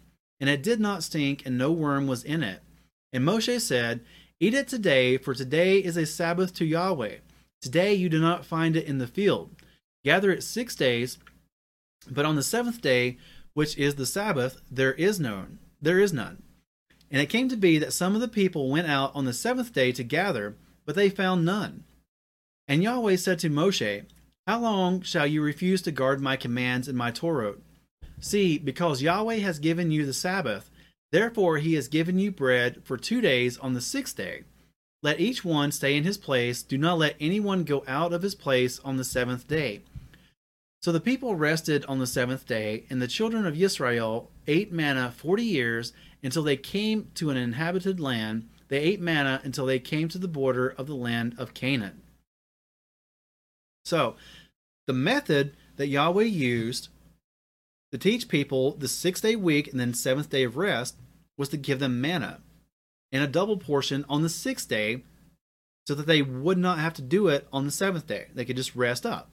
[0.44, 2.60] and it did not stink, and no worm was in it.
[3.14, 4.04] And Moshe said,
[4.38, 7.14] Eat it today, for today is a Sabbath to Yahweh.
[7.62, 9.56] Today you do not find it in the field.
[10.04, 11.16] Gather it six days,
[12.10, 13.16] but on the seventh day,
[13.54, 15.60] which is the Sabbath, there is none.
[15.80, 16.42] There is none.
[17.10, 19.72] And it came to be that some of the people went out on the seventh
[19.72, 21.84] day to gather, but they found none.
[22.68, 24.04] And Yahweh said to Moshe,
[24.46, 27.54] How long shall you refuse to guard my commands and my Torah?
[28.24, 30.70] See, because Yahweh has given you the Sabbath,
[31.12, 34.44] therefore he has given you bread for two days on the sixth day.
[35.02, 36.62] Let each one stay in his place.
[36.62, 39.82] Do not let anyone go out of his place on the seventh day.
[40.80, 45.12] So the people rested on the seventh day, and the children of Israel ate manna
[45.14, 45.92] forty years
[46.22, 48.48] until they came to an inhabited land.
[48.68, 52.00] They ate manna until they came to the border of the land of Canaan.
[53.84, 54.16] So,
[54.86, 56.88] the method that Yahweh used
[57.94, 60.96] to teach people the six day week and then seventh day of rest
[61.38, 62.40] was to give them manna
[63.12, 65.04] and a double portion on the sixth day
[65.86, 68.26] so that they would not have to do it on the seventh day.
[68.34, 69.30] They could just rest up.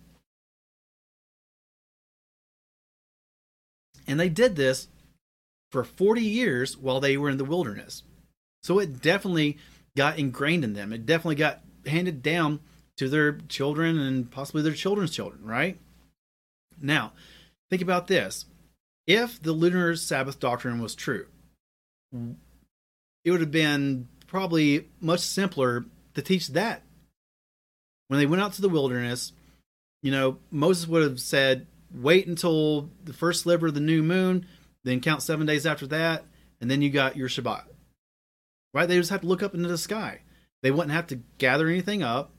[4.06, 4.90] And they did this
[5.72, 8.04] for 40 years while they were in the wilderness.
[8.62, 9.58] So it definitely
[9.98, 10.94] got ingrained in them.
[10.94, 12.60] It definitely got handed down
[12.98, 15.80] to their children and possibly their children's children, right?
[16.80, 17.14] Now,
[17.72, 18.46] think about this
[19.12, 21.28] if the lunar Sabbath doctrine was true,
[23.24, 26.84] it would have been probably much simpler to teach that.
[28.08, 29.34] When they went out to the wilderness,
[30.02, 34.46] you know, Moses would have said, wait until the first sliver of the new moon,
[34.84, 36.26] then count seven days after that,
[36.60, 37.64] and then you got your Shabbat.
[38.74, 38.88] Right?
[38.88, 40.22] They just have to look up into the sky.
[40.64, 42.32] They wouldn't have to gather anything up.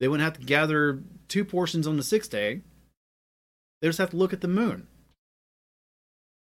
[0.00, 2.62] They wouldn't have to gather two portions on the sixth day.
[3.80, 4.86] They just have to look at the moon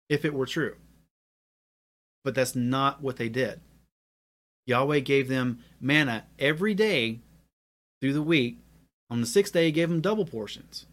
[0.09, 0.75] if it were true.
[2.23, 3.61] But that's not what they did.
[4.65, 7.19] Yahweh gave them manna every day
[8.01, 8.59] through the week.
[9.09, 10.85] On the sixth day, he gave them double portions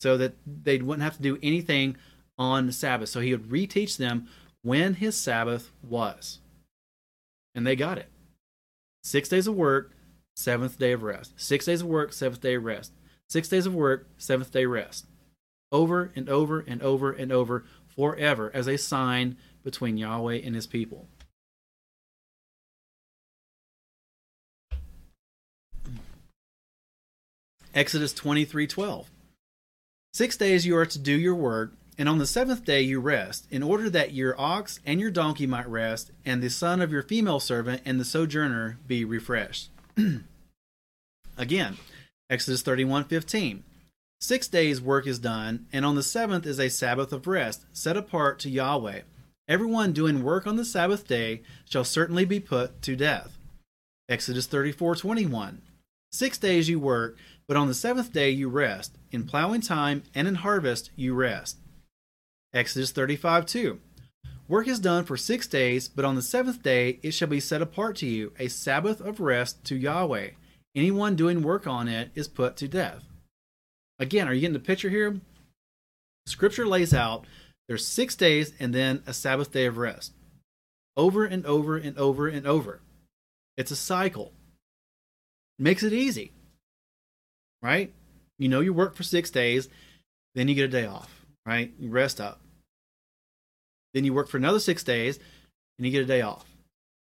[0.00, 1.96] so that they wouldn't have to do anything
[2.38, 3.10] on the Sabbath.
[3.10, 4.28] So he would reteach them
[4.62, 6.38] when his Sabbath was.
[7.54, 8.08] And they got it.
[9.02, 9.92] Six days of work,
[10.36, 11.32] seventh day of rest.
[11.36, 12.92] Six days of work, seventh day of rest.
[13.28, 15.07] Six days of work, seventh day rest
[15.70, 20.66] over and over and over and over forever as a sign between Yahweh and his
[20.66, 21.08] people.
[27.74, 29.06] Exodus 23:12
[30.12, 33.46] Six days you are to do your work, and on the seventh day you rest,
[33.50, 37.02] in order that your ox and your donkey might rest, and the son of your
[37.02, 39.70] female servant and the sojourner be refreshed.
[41.36, 41.76] Again,
[42.30, 43.62] Exodus 31:15
[44.20, 47.96] Six days' work is done, and on the seventh is a Sabbath of rest, set
[47.96, 49.02] apart to Yahweh.
[49.46, 53.38] Everyone doing work on the Sabbath day shall certainly be put to death.
[54.08, 55.62] Exodus 34:21.
[56.10, 57.16] Six days you work,
[57.46, 58.98] but on the seventh day you rest.
[59.12, 61.58] In plowing time and in harvest you rest.
[62.52, 63.78] Exodus 35:2.
[64.48, 67.62] Work is done for six days, but on the seventh day it shall be set
[67.62, 70.30] apart to you, a Sabbath of rest to Yahweh.
[70.74, 73.07] Anyone doing work on it is put to death.
[73.98, 75.20] Again, are you getting the picture here?
[76.26, 77.24] Scripture lays out
[77.68, 80.12] there's six days and then a Sabbath day of rest.
[80.96, 82.80] Over and over and over and over.
[83.56, 84.32] It's a cycle.
[85.58, 86.32] Makes it easy.
[87.62, 87.92] Right?
[88.38, 89.68] You know you work for six days,
[90.34, 91.72] then you get a day off, right?
[91.78, 92.40] You rest up.
[93.94, 95.18] Then you work for another six days,
[95.76, 96.46] and you get a day off.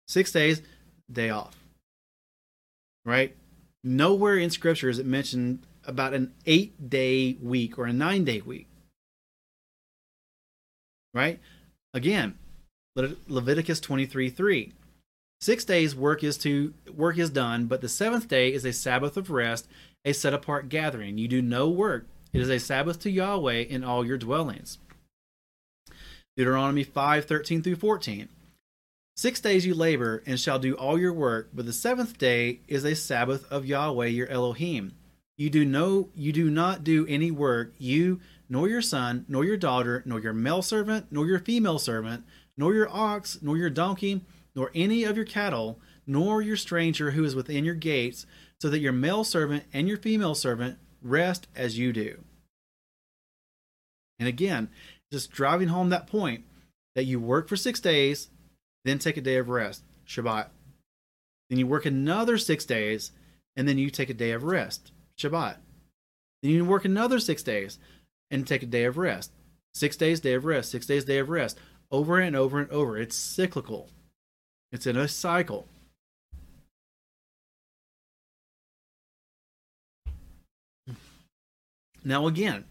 [0.09, 0.61] Six days,
[1.11, 1.57] day off.
[3.07, 3.35] Right?
[3.83, 8.41] Nowhere in Scripture is it mentioned about an eight day week or a nine day
[8.41, 8.69] week.
[11.15, 11.41] Right?
[11.95, 12.39] Again,
[12.97, 14.73] Le- Leviticus 23 3.
[15.41, 19.17] Six days work is to work is done, but the seventh day is a Sabbath
[19.17, 19.67] of rest,
[20.05, 21.19] a set apart gathering.
[21.19, 22.07] You do no work.
[22.33, 24.79] It is a Sabbath to Yahweh in all your dwellings.
[26.37, 28.29] Deuteronomy 5 13 through 14.
[29.17, 32.85] Six days you labor and shall do all your work, but the seventh day is
[32.85, 34.95] a Sabbath of Yahweh your Elohim.
[35.43, 39.57] You do no you do not do any work, you nor your son, nor your
[39.57, 42.23] daughter, nor your male servant, nor your female servant,
[42.57, 44.21] nor your ox, nor your donkey,
[44.55, 48.25] nor any of your cattle, nor your stranger who is within your gates,
[48.61, 52.23] so that your male servant and your female servant rest as you do.
[54.21, 54.69] And again,
[55.11, 56.45] just driving home that point
[56.95, 58.29] that you work for six days,
[58.85, 60.51] then take a day of rest, Shabbat.
[61.51, 63.11] Then you work another six days,
[63.57, 64.93] and then you take a day of rest,
[65.23, 65.57] Shabbat.
[66.43, 67.79] Then you work another six days
[68.31, 69.33] and take a day of rest.
[69.75, 71.59] Six days, day of rest, six days, day of rest,
[71.91, 72.99] over and over and over.
[72.99, 73.89] It's cyclical,
[74.71, 75.69] it's in a cycle.
[82.05, 82.65] Now, again,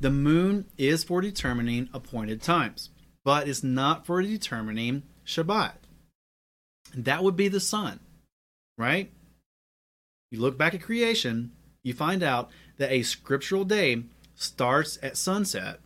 [0.00, 2.88] the moon is for determining appointed times,
[3.22, 5.74] but it's not for determining Shabbat.
[6.94, 8.00] That would be the sun,
[8.78, 9.12] right?
[10.30, 11.52] You look back at creation,
[11.84, 14.04] you find out that a scriptural day
[14.34, 15.80] starts at sunset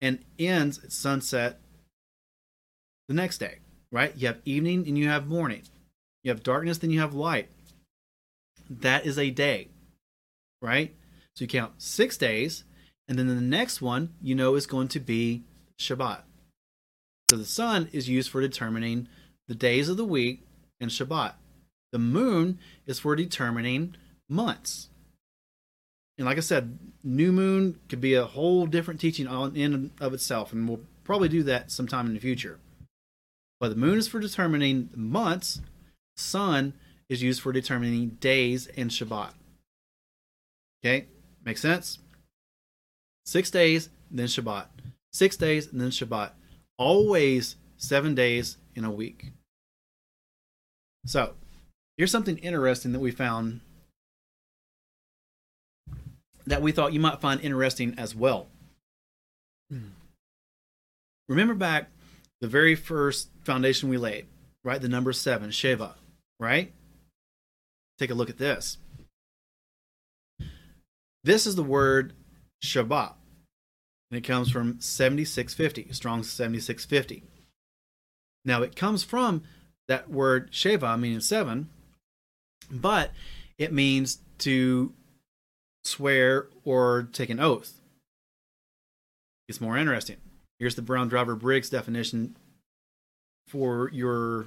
[0.00, 1.60] and ends at sunset
[3.08, 3.58] the next day,
[3.92, 4.14] right?
[4.16, 5.62] You have evening and you have morning.
[6.22, 7.48] You have darkness, then you have light.
[8.68, 9.68] That is a day,
[10.62, 10.94] right?
[11.36, 12.64] So you count six days,
[13.08, 15.42] and then the next one you know is going to be
[15.78, 16.20] Shabbat.
[17.30, 19.08] So the sun is used for determining
[19.48, 20.42] the days of the week
[20.80, 21.34] and Shabbat.
[21.92, 23.96] The moon is for determining
[24.28, 24.88] months.
[26.16, 30.14] And like I said, new moon could be a whole different teaching on in of
[30.14, 32.58] itself, and we'll probably do that sometime in the future.
[33.60, 35.60] But the moon is for determining months.
[36.16, 36.74] Sun
[37.08, 39.32] is used for determining days and Shabbat.
[40.84, 41.06] Okay,
[41.44, 41.98] makes sense.
[43.26, 44.66] Six days, then Shabbat.
[45.12, 46.30] Six days, and then Shabbat.
[46.78, 49.32] Always seven days in a week.
[51.06, 51.34] So,
[51.96, 53.60] here's something interesting that we found
[56.46, 58.48] that we thought you might find interesting as well.
[59.70, 59.88] Hmm.
[61.28, 61.90] Remember back
[62.40, 64.26] the very first foundation we laid,
[64.62, 64.80] right?
[64.80, 65.94] The number seven, Sheva,
[66.38, 66.72] right?
[67.98, 68.78] Take a look at this.
[71.22, 72.12] This is the word
[72.62, 73.14] Shabbat,
[74.10, 77.22] and it comes from 7650, Strong's 7650.
[78.44, 79.42] Now, it comes from
[79.88, 81.70] that word Sheva, meaning seven,
[82.70, 83.12] but
[83.56, 84.92] it means to
[85.84, 87.80] swear or take an oath.
[89.48, 90.16] It's more interesting.
[90.58, 92.36] Here's the Brown Driver Briggs definition
[93.48, 94.46] for your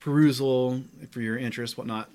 [0.00, 2.08] perusal, for your interest, whatnot.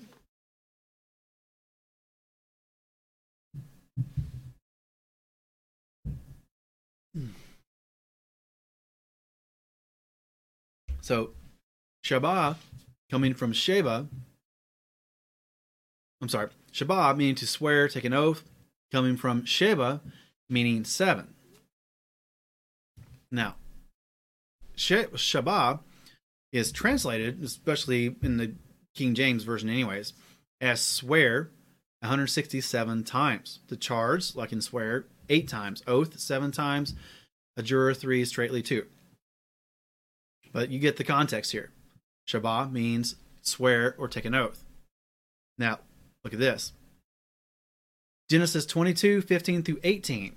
[11.06, 11.30] So,
[12.04, 12.56] Shabbat,
[13.12, 14.08] coming from Sheva,
[16.20, 18.44] I'm sorry, Shabbat meaning to swear, take an oath,
[18.90, 20.00] coming from Sheba
[20.48, 21.34] meaning seven.
[23.30, 23.56] Now,
[24.76, 25.80] Shabbat
[26.52, 28.54] is translated, especially in the
[28.94, 30.12] King James version, anyways,
[30.60, 31.50] as swear
[32.00, 33.60] 167 times.
[33.68, 35.82] The charge, like in swear, eight times.
[35.86, 36.94] Oath, seven times.
[37.56, 38.24] A juror, three.
[38.24, 38.86] Straightly, two.
[40.52, 41.70] But you get the context here.
[42.28, 44.62] Shabbat means swear or take an oath.
[45.58, 45.80] Now,
[46.26, 46.72] look at this
[48.28, 50.34] Genesis 22 15 through 18.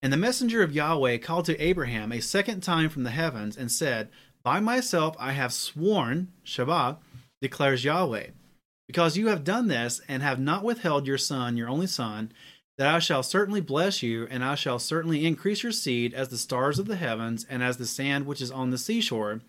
[0.00, 3.72] And the messenger of Yahweh called to Abraham a second time from the heavens and
[3.72, 4.10] said,
[4.44, 6.98] By myself I have sworn, Shabbat,
[7.42, 8.28] declares Yahweh,
[8.86, 12.30] because you have done this and have not withheld your son, your only son,
[12.78, 16.38] that I shall certainly bless you, and I shall certainly increase your seed as the
[16.38, 19.40] stars of the heavens and as the sand which is on the seashore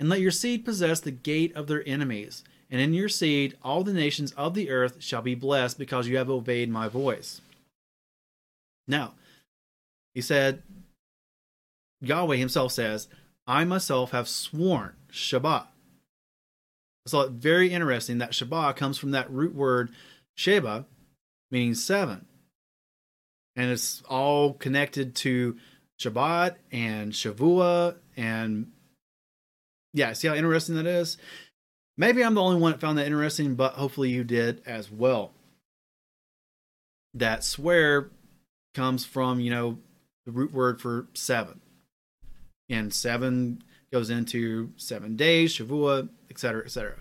[0.00, 2.42] and let your seed possess the gate of their enemies.
[2.70, 6.16] And in your seed all the nations of the earth shall be blessed because you
[6.16, 7.40] have obeyed my voice.
[8.86, 9.14] Now,
[10.14, 10.62] he said,
[12.00, 13.08] Yahweh himself says,
[13.46, 15.66] I myself have sworn, Shabbat.
[17.06, 19.90] So very interesting that Shabbat comes from that root word
[20.36, 20.86] Sheba,
[21.50, 22.26] meaning seven.
[23.56, 25.56] And it's all connected to
[26.00, 28.70] Shabbat and Shavua and
[29.92, 31.18] yeah, see how interesting that is?
[32.00, 35.32] Maybe I'm the only one that found that interesting, but hopefully you did as well.
[37.12, 38.08] That swear
[38.74, 39.76] comes from, you know,
[40.24, 41.60] the root word for seven.
[42.70, 43.62] And seven
[43.92, 46.94] goes into seven days, Shavua, etc., etc.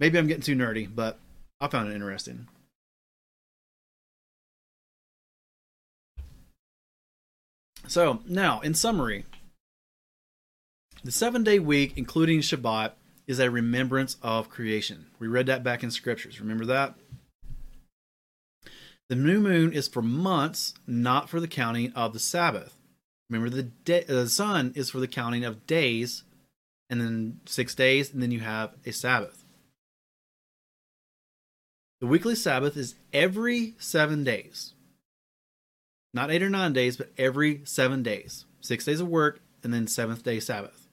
[0.00, 1.20] Maybe I'm getting too nerdy, but
[1.60, 2.48] I found it interesting.
[7.86, 9.26] So, now, in summary,
[11.04, 12.94] the seven day week, including Shabbat,
[13.26, 15.06] is a remembrance of creation.
[15.18, 16.40] We read that back in scriptures.
[16.40, 16.94] Remember that?
[19.08, 22.76] The new moon is for months, not for the counting of the Sabbath.
[23.28, 26.22] Remember, the, day, uh, the sun is for the counting of days,
[26.88, 29.44] and then six days, and then you have a Sabbath.
[32.00, 34.74] The weekly Sabbath is every seven days.
[36.14, 38.44] Not eight or nine days, but every seven days.
[38.60, 40.88] Six days of work, and then seventh day Sabbath.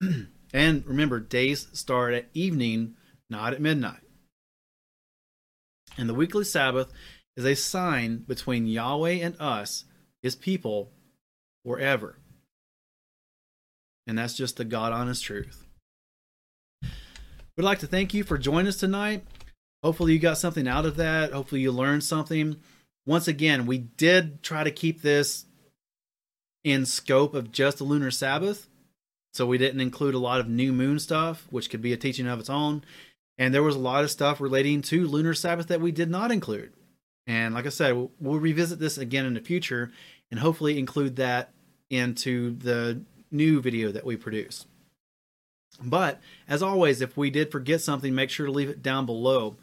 [0.52, 2.94] and remember, days start at evening,
[3.28, 4.00] not at midnight.
[5.96, 6.92] And the weekly Sabbath
[7.36, 9.84] is a sign between Yahweh and us,
[10.22, 10.90] his people,
[11.64, 12.18] forever.
[14.06, 15.66] And that's just the God honest truth.
[17.56, 19.24] We'd like to thank you for joining us tonight.
[19.82, 21.32] Hopefully, you got something out of that.
[21.32, 22.56] Hopefully, you learned something.
[23.06, 25.44] Once again, we did try to keep this
[26.64, 28.69] in scope of just the lunar Sabbath.
[29.32, 32.26] So we didn't include a lot of new moon stuff, which could be a teaching
[32.26, 32.82] of its own.
[33.38, 36.30] And there was a lot of stuff relating to lunar Sabbath that we did not
[36.30, 36.72] include.
[37.26, 39.92] And like I said, we'll, we'll revisit this again in the future
[40.30, 41.52] and hopefully include that
[41.88, 44.66] into the new video that we produce.
[45.82, 49.56] But as always, if we did forget something, make sure to leave it down below.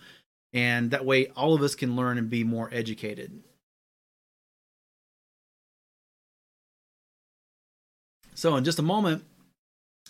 [0.54, 3.44] And that way, all of us can learn and be more educated.
[8.34, 9.26] So, in just a moment,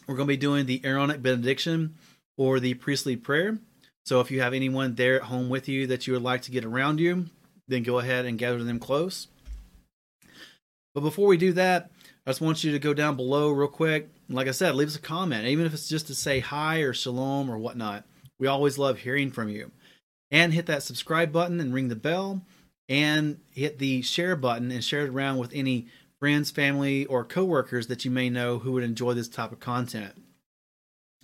[0.08, 1.96] we're going to be doing the Aaronic benediction
[2.38, 3.58] or the priestly prayer.
[4.06, 6.52] So, if you have anyone there at home with you that you would like to
[6.52, 7.26] get around you,
[7.68, 9.28] then go ahead and gather them close.
[10.96, 11.92] But before we do that,
[12.26, 14.10] I just want you to go down below real quick.
[14.30, 16.94] Like I said, leave us a comment, even if it's just to say hi or
[16.94, 18.06] shalom or whatnot.
[18.40, 19.72] We always love hearing from you.
[20.32, 22.42] And hit that subscribe button and ring the bell
[22.90, 25.88] and hit the share button and share it around with any
[26.20, 30.14] friends, family, or coworkers that you may know who would enjoy this type of content.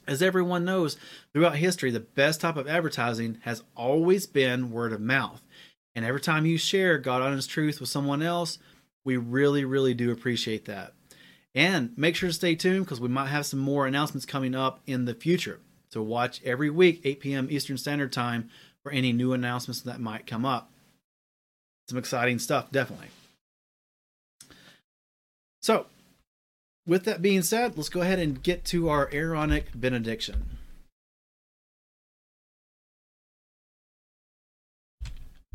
[0.06, 0.98] As everyone knows,
[1.32, 5.42] throughout history, the best type of advertising has always been word of mouth.
[5.96, 8.60] And every time you share God honest truth with someone else,
[9.06, 10.94] we really, really do appreciate that.
[11.56, 14.82] And make sure to stay tuned because we might have some more announcements coming up
[14.88, 15.60] in the future.
[15.92, 17.48] So watch every week, 8 p.m.
[17.50, 18.50] Eastern Standard Time,
[18.82, 20.72] for any new announcements that might come up.
[21.88, 23.10] Some exciting stuff, definitely.
[25.64, 25.88] So,
[26.86, 30.58] with that being said, let's go ahead and get to our Aaronic benediction.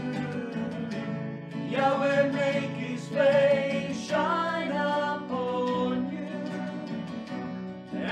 [1.71, 4.44] Yahweh make his face shine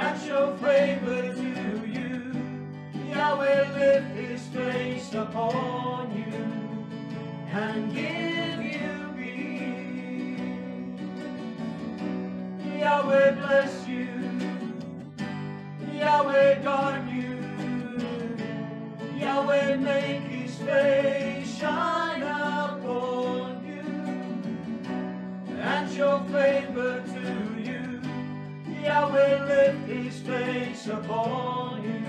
[0.03, 2.35] and show favor to you.
[3.11, 6.43] Yahweh lift his face upon you
[7.53, 10.41] and give you peace.
[12.81, 14.09] Yahweh bless you.
[16.01, 17.39] Yahweh guard you.
[19.21, 23.87] Yahweh make his face shine upon you
[25.61, 27.12] and show favor.
[28.83, 32.05] Yahweh lift his face upon you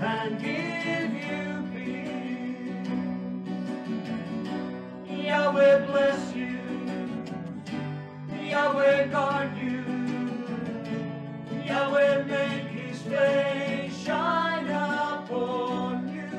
[0.00, 2.88] and give you peace.
[5.26, 6.58] Yahweh bless you.
[8.40, 9.84] Yahweh guard you.
[11.66, 16.30] Yahweh make his face shine upon you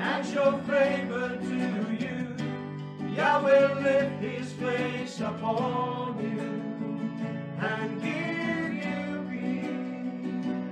[0.00, 1.56] and show favor to
[2.02, 3.14] you.
[3.14, 6.11] Yahweh lift his face upon you
[7.62, 10.62] and give you peace.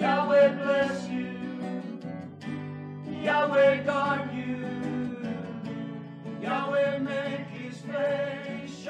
[0.00, 1.28] Yahweh bless you.
[3.22, 4.56] Yahweh guard you.
[6.42, 8.86] Yahweh make his face